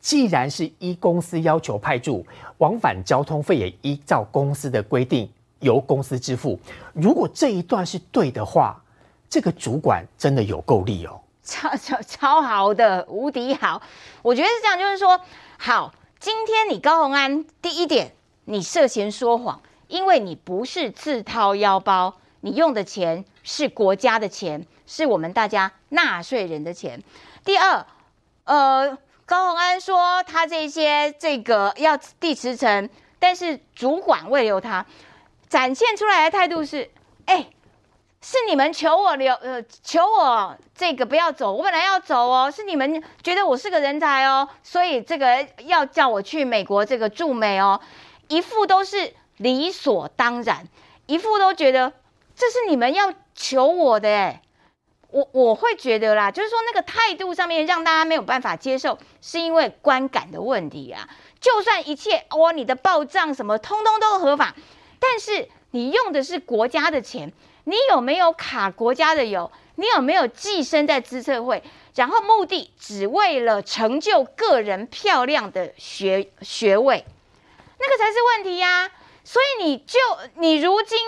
[0.00, 2.24] 既然是依公司要求派驻，
[2.58, 5.28] 往返交通费也依照公司的规定
[5.60, 6.58] 由公司支付。
[6.92, 8.80] 如果这一段是对的话，
[9.28, 13.82] 这个主管真的有够力哦，超超超好的，无敌好。
[14.22, 15.20] 我觉得是这样，就是说
[15.58, 15.92] 好。
[16.20, 18.12] 今天你高鸿安第一点，
[18.46, 27.02] 你涉嫌说谎，因为你不是自掏腰包，你用的钱是国家的钱，是我们大家纳税人的钱。
[27.44, 27.86] 第二，
[28.44, 34.84] 呃，高鸿安说他这些这个要递辞呈，但是主管未留他，
[35.48, 36.90] 展现出来的态度是，
[37.26, 37.46] 哎。
[38.20, 47.80] 是你们求我留，呃，求我这个不要走，我本来要走哦，是你们觉得我是个人才哦，所以这个要叫我去美国这个驻美哦，
[48.26, 50.66] 一副都是理所当然，
[51.06, 51.92] 一副都觉得
[52.38, 54.42] 这是你们要求我的哎，
[55.10, 61.08] 我我会觉得啦，就是说那个态度上面让大家没有办法接受，是因为观感的问题啊。
[61.40, 64.54] 就算一切哦，你的报账什么通通都合法，
[65.00, 67.32] 但是你用的是国家的钱。
[67.64, 69.50] 你有没有卡国家的油？
[69.74, 71.62] 你有没有寄生在资策会？
[71.94, 77.04] 然后目的只为了成就个人漂亮的学学位，
[77.78, 78.90] 那个才是问题呀！
[79.24, 79.98] 所以你就
[80.36, 80.98] 你如今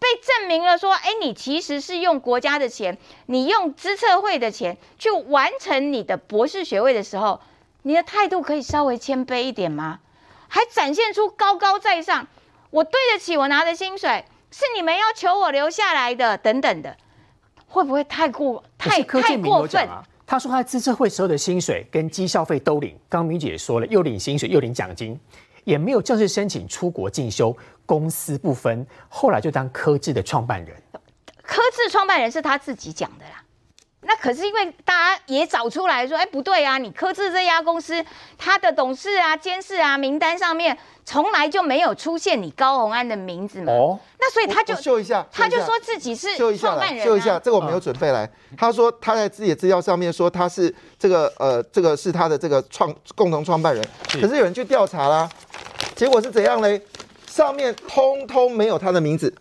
[0.00, 7.40] 被证明了说，哎，你其实是用国家的钱，你用资策会的钱去完成你的博士学位的时候，
[7.82, 10.00] 你的态度可以稍微谦卑一点吗？
[10.48, 12.26] 还展现出高高在上，
[12.70, 14.24] 我对得起我拿的薪水。
[14.52, 16.96] 是你们要求我留下来的，等等的，
[17.68, 19.88] 会不会太过太太过分？
[20.26, 25.16] 他说他资策会时候的薪水跟绩效费都领，刚明姐也说了，又领薪水又领奖金，
[25.64, 27.56] 也没有正式申请出国进修，
[27.86, 30.76] 公私不分，后来就当科智的创办人。
[31.42, 33.39] 科智创办人是他自己讲的啦。
[34.10, 38.04] 那可是因为大家也找出来说，哎，不对啊，你科智这家公司，
[38.36, 43.72] 他的董事啊、监事啊名单上面从来就没有出现你高鸿安的名字嘛。
[43.72, 47.06] 哦，那所以他就秀一下，他就说自己是创办人。
[47.06, 48.28] 秀一下，这个我没有准备来。
[48.58, 53.86] 他说他在自己的资料上面说他是这个呃，这个是他的这个创共同创办人。
[54.20, 55.30] 可是有人去调查啦，
[55.94, 56.82] 结果是怎样嘞？
[57.28, 59.32] 上面通通没有他的名字。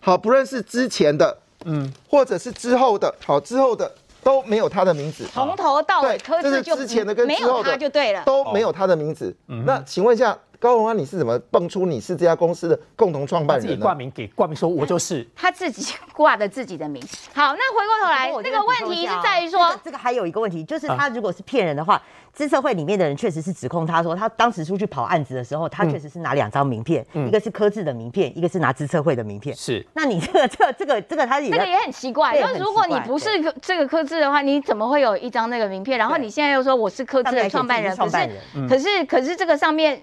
[0.00, 3.90] 好，不论是之前的，嗯，或者是之后的，好之后的。
[4.22, 9.34] 都没有他的名字，从头到尾，这是之前的跟之后的就对了，都没有他的名字。
[9.46, 13.66] 那请问一下，高鸿安，你是怎么蹦出你是这家公司的共同创办人？
[13.66, 17.02] 自己挂名给挂名说，我就是他自己挂的自己的名。
[17.32, 22.00] 好，那回过头来，那个问题是在于说，这个还有一个问题，就是他如果是骗人的话。
[22.30, 29.56] 资策会里面的人确实是指控他说，他当时出去跑案子的时候，他确实是拿两张名片，一个是科智的名片，一个是拿资策会的名片。
[29.56, 32.40] 是，那你这个、这、个这个、这个，他这个也很奇怪。
[32.40, 33.28] 就是如果你不是
[33.60, 35.98] 这个科智的话，你怎么会有一张那个名片？
[35.98, 38.28] 然后你现在又说我是科智的创办人，可是
[38.68, 40.00] 可是可是这个上面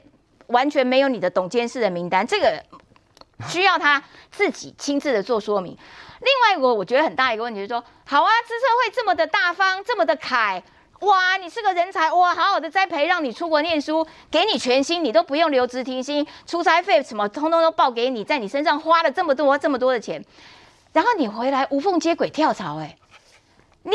[0.47, 2.63] 完全没有你的董监事的名单，这个
[3.47, 5.77] 需要他自己亲自的做说明。
[6.21, 10.63] 另外一个我觉得很大一个问题是说，好啊，资策会这么的大方，这么的凯。
[11.01, 12.33] 哇，你是个人才哇！
[12.33, 20.23] 好好的栽培，让你出国念书，给你全薪，你都不用留职停薪，出差费什么通通都报给你，在你身上花了这么多这么多的钱，
[20.93, 22.97] 然后你回来无缝接轨跳槽，哎，
[23.83, 23.91] 你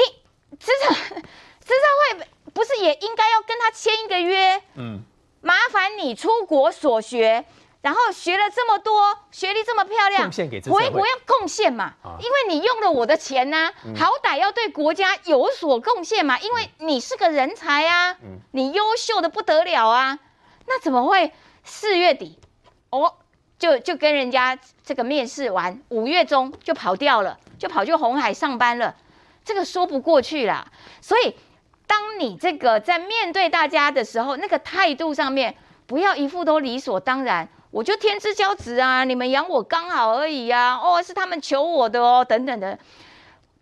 [0.59, 4.63] 资策资策会不是也应该要跟他签一个约？
[4.75, 5.03] 嗯，
[5.41, 7.45] 麻烦你出国所学，
[7.81, 10.31] 然后学了这么多，学历这么漂亮，
[10.71, 11.95] 回国要贡献嘛？
[12.19, 16.39] 因为你用了我的钱呢，好歹要对国家有所贡献嘛。
[16.39, 18.17] 因为你是个人才啊，
[18.53, 20.19] 你优秀的不得了啊，
[20.67, 21.33] 那怎么会
[21.65, 22.39] 四月底
[22.91, 23.15] 哦
[23.59, 28.95] 就就跟人家这个面试完，五月中就跑掉了，就跑去红海上班了？
[29.43, 30.67] 这个说不过去啦。
[31.01, 31.35] 所以，
[31.91, 35.57] 当你这个在面对大家的时候，那个态度上面
[35.89, 37.49] 不要一副都理所当然。
[37.73, 39.03] 我就天之骄子啊！
[39.03, 40.77] 你们养我刚好而已呀！
[40.77, 42.79] 哦，是他们求我的哦，等等的。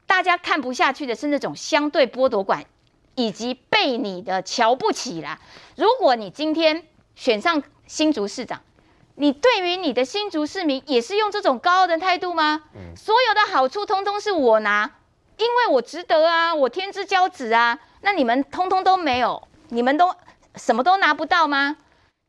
[0.07, 2.65] 大家看不下去的是那种相对剥夺感，
[3.15, 5.39] 以及被你的瞧不起啦。
[5.77, 8.61] 如果你今天选上新竹市长，
[9.15, 12.63] 你对于你的新竹市民也是用这种高傲的态度吗？
[12.75, 12.97] 嗯。
[12.97, 14.91] 所有的好处通通是我拿，
[15.39, 17.79] 因为我值得啊，我天之骄子啊。
[18.03, 20.15] 那你们通通都没有，你们都
[20.55, 21.77] 什么都拿不到吗？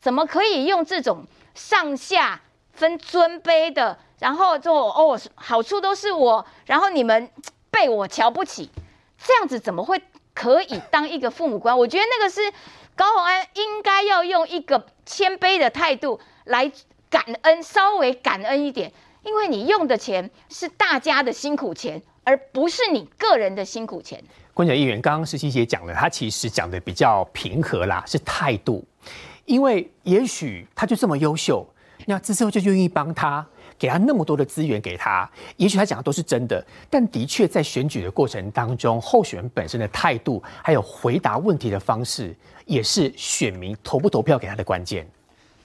[0.01, 1.25] 怎么可以用这种？
[1.55, 2.39] 上下
[2.71, 7.29] 分尊卑的，然后就哦，好处都是我，然后你们
[7.69, 8.69] 被我瞧不起，
[9.21, 10.01] 这样子怎么会
[10.33, 11.77] 可以当一个父母官？
[11.77, 12.53] 我觉得那个是
[12.95, 16.71] 高鸿安应该要用一个谦卑的态度来
[17.09, 18.93] 感恩，稍微感恩一点，
[19.23, 24.23] 因为你用的钱是大家的辛苦钱，而不是你个人的辛苦钱。
[24.53, 28.85] 关小议员刚刚石琪姐讲了，他其实讲的比较平和啦，是态度。
[29.45, 31.65] 因为也许他就这么优秀，
[32.05, 33.43] 那资策就愿意帮他，
[33.79, 35.27] 给他那么多的资源给他。
[35.57, 45.07] 也许他讲的都是真的，但的确在选举的过程当中，候选人本身的态度，还有回答问题的方式，也是选民投不投票给他的关键。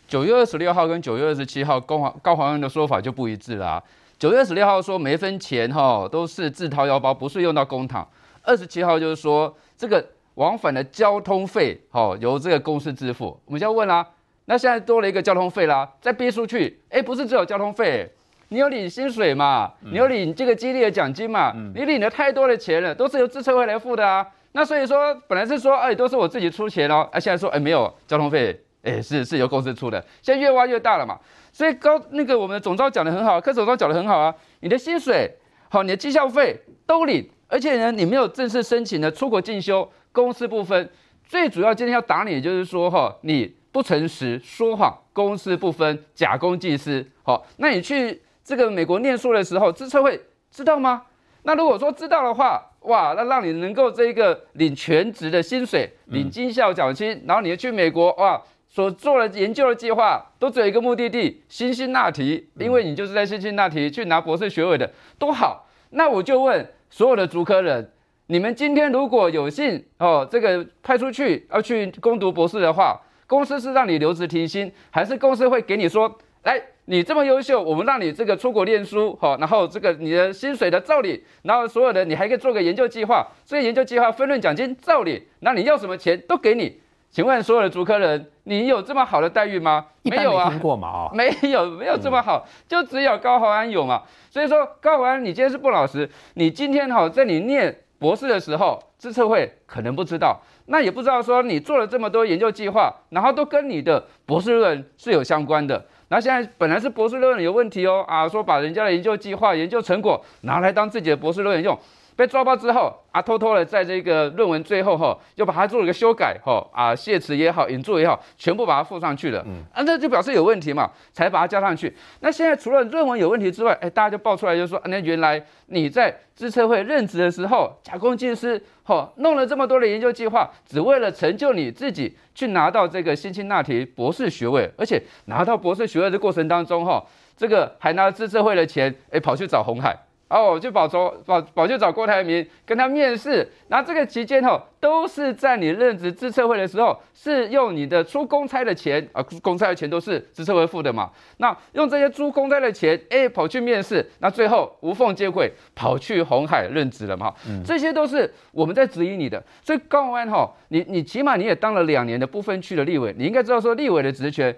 [0.06, 3.82] 九月二十六号跟九月二十七号，高黄高黄安的说法就不一致啦。
[4.24, 8.02] 九月二十六号说每分钱哈都是自掏腰包，不是用到公帑。
[8.42, 10.02] 二十七号就是说这个。
[10.36, 13.38] 往返的交通费，哈由这个公司支付。
[13.44, 14.04] 我们就要问啦，
[14.46, 18.10] 那现在多了一个交通费啦，再逼出去，哎，不是只有交通费，
[18.48, 19.70] 你有领薪水嘛？
[19.80, 21.52] 你有领这个激励的奖金嘛？
[21.74, 24.26] 你领了太多的钱了，都是由自车会来付的啊。
[24.52, 30.00] 那所以说，本来是说，哎，都是我自己出钱哦，哎，现在说，哎，没有交通费，哎，是是由公司出的。
[30.22, 31.18] 现在越挖越大了嘛，
[31.52, 35.30] 所以高那个我们的总招讲的很好，柯总招讲的很好啊，你的薪水
[35.68, 39.90] 好，你的绩效费都领，而且呢，你没有正式申请的出国进修。
[40.12, 40.88] 公司不分，
[41.26, 47.04] 最主要今天要打你，就是说哈，你不诚实、说谎，公司不分，假公济私。
[47.24, 50.20] 好，那你去这个美国念书的时候，资策会
[50.52, 51.02] 知道吗？
[51.42, 58.40] 那如果说知道的话，哇，那让你能够这个领全职的薪水，领绩效奖金，然后你去美国哇，
[58.74, 65.68] 所做的研究的计划都只有一个目的地，辛辛那提，因为你就是在辛辛那提去拿博士学位的，多好。
[65.90, 67.88] 那我就问所有的主科人。
[68.26, 76.12] 你们今天如果有幸哦，这个派出去要去攻读博士的话，公司是让你留职停薪，还是公司会给你说，
[76.42, 86.80] 来，你这么优秀，我们让你这个出国念书，好，然后这个你的薪水的照理，然后所有的你还可以做个研究计划，这个研究计划分润奖金照理，那你要什么钱都给你。
[87.12, 89.86] 请问所有的主科人，你有这么好的待遇吗？
[90.02, 91.10] 没有啊，听过吗？
[91.14, 94.02] 没有，没有这么好，就只有高豪安有嘛。
[94.30, 97.80] 所以说高豪安，你今天是不老实，你今天哈在你念。
[97.96, 105.82] 博士的时候，资策会可能不知道，那也不知道说你做了这么多研究计划，然后都跟你的博士论文是有相关的。
[106.08, 111.78] 那现在本来是博士论文有问题哦，啊，说把人家的研究计划、研究成果拿来当自己的博士论文用。
[112.16, 119.42] 被抓包之后啊，偷偷的在这个论文最后哈，又把它做了一个修改哈啊，谢词也好，引注也好，全部把它附上去了。
[119.46, 121.94] 嗯，啊，那就表示有问题嘛，才把它加上去。
[122.20, 137.04] 那现在除了论文有问题之外，哎，大家就爆出来就说，那原来你在资策会任职的时候，假公济私，哈，弄了这么多的研究计划，只为了成就你自己去拿到这个辛辛那提博士学位，而且拿到博士学位的过程当中哈，
[137.36, 139.96] 这个还拿资策会的钱，哎，跑去找红海。
[140.34, 151.08] 哦，就保州保保就找郭台铭跟他面试，那这个期间吼，都是在你任职资策会的时候，是用你的出公差的钱啊，公差的钱都是资策会付的嘛。
[151.36, 157.32] 那用这些出公差的钱，哎，跑去面试，那最后无缝接轨，跑去红海任职了嘛。
[157.64, 159.40] 这些都是我们在质疑你的。
[159.62, 164.52] 所以高安哈，你你起码你也当了两年的不分区的立委，你应该知道说立委的职权。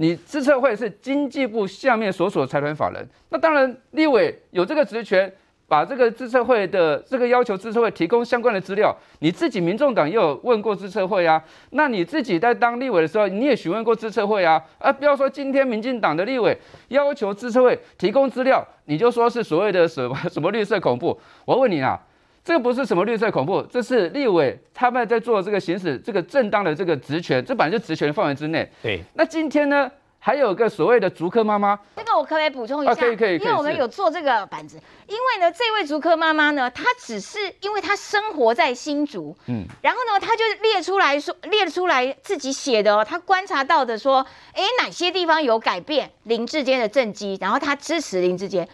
[0.00, 5.30] 你资策会是经济部下面所属的财团法人，那当然立委有这个职权，
[5.66, 8.96] 把这个资策会的这个要求资策会提供相关的资料。
[9.18, 16.56] 你自己民众党也有问过资策会啊，那你自己在当立委的时候，你也询问过资策会啊，啊，不要说今天民进党的立委
[16.88, 21.20] 要求资策会提供资料，你就说是所谓的什么什么绿色恐怖。
[21.44, 22.00] 我问你啊。
[22.48, 28.66] 这个不是什么绿色恐怖，这是立委他们在做这个行使这个正当的这个职权，这本来就职权范围之内。
[28.82, 32.94] 对，那今天呢，还有个所谓的竹科妈妈，这个我可不可以补充一下？
[32.94, 34.80] 可以可以，因为我们有做这个板子。
[35.06, 44.24] 因为呢，这位竹科妈妈呢，她只是因为她生活在新竹，嗯，然后呢，她就列出来说，列出来自己写的哦，她观察到的说，
[44.54, 48.66] 哎，哪些地方有改变林志坚的政绩，然后她支持林志坚，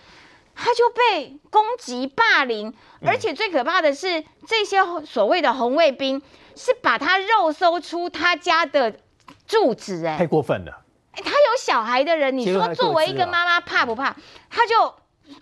[0.54, 2.72] 她就被攻击霸凌，
[3.04, 6.22] 而且最可怕的是，这些所谓的红卫兵
[6.54, 8.94] 是把他肉搜出他家的
[9.46, 10.82] 住址，哎，太过分了。
[11.12, 14.16] 他有小孩的人，你说作为一个妈妈怕不怕？
[14.48, 14.94] 他就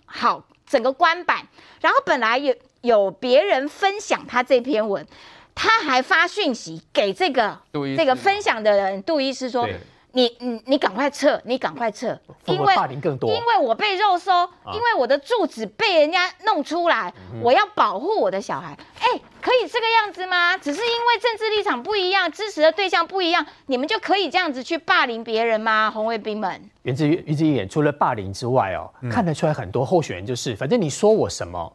[0.05, 1.47] 好整个官版，
[1.79, 5.07] 然后本来有有别人分享他这篇文，
[5.53, 7.59] 他还发讯息给这个
[7.95, 9.67] 这个分享的人杜医师说。
[10.15, 14.31] 你你你赶快撤，你赶快撤，因为霸凌更多因为我被肉收，
[14.71, 17.11] 因为我的住址被人家弄出来，
[17.41, 18.77] 我要保护我的小孩。
[18.99, 20.55] 哎，可以这个样子吗？
[20.55, 25.89] 只是因为政治立场不一样，支持的对象不一样，你们就可以这样子去霸凌别人吗？
[25.89, 31.73] 红卫兵们，源自于于这一点，除了霸凌之外哦，看得出来很多候选人就是，反正你说我什么，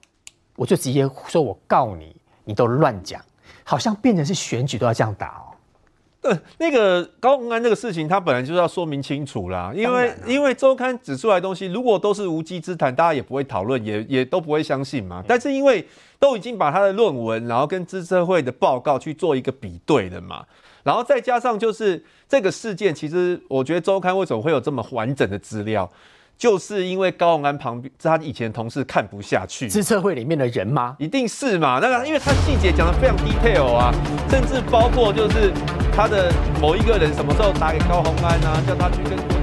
[0.54, 2.14] 我就直接说我告你，
[2.44, 3.20] 你都乱讲，
[3.64, 5.47] 好像变成是选举都要这样打哦。
[6.20, 9.72] 对，那个高鸿安这个事情，他本来就是要说明清楚啦。
[9.74, 15.22] 因为因为周刊指出来东西，如果都是无稽之谈，大家也不会讨论，也也都不会相信嘛。
[15.26, 15.86] 但是因为
[16.18, 20.44] 都已经把他的论文，然后跟资策会的报告去做一个比对了嘛，
[20.82, 25.88] 然后再加上就是这个事件，其实我觉得周刊为什么会有这么完整的资料？
[26.36, 30.96] 就是因为高鸿安旁边他以前同事看不下去，是社会里面的人吗？
[30.98, 31.80] 一定是嘛？
[31.82, 33.92] 那个，因为他细节讲的非常 detail 啊，
[34.30, 35.52] 甚至包括就是
[35.98, 39.37] 他的某一个人什么时候打给高洪安啊，叫他去跟。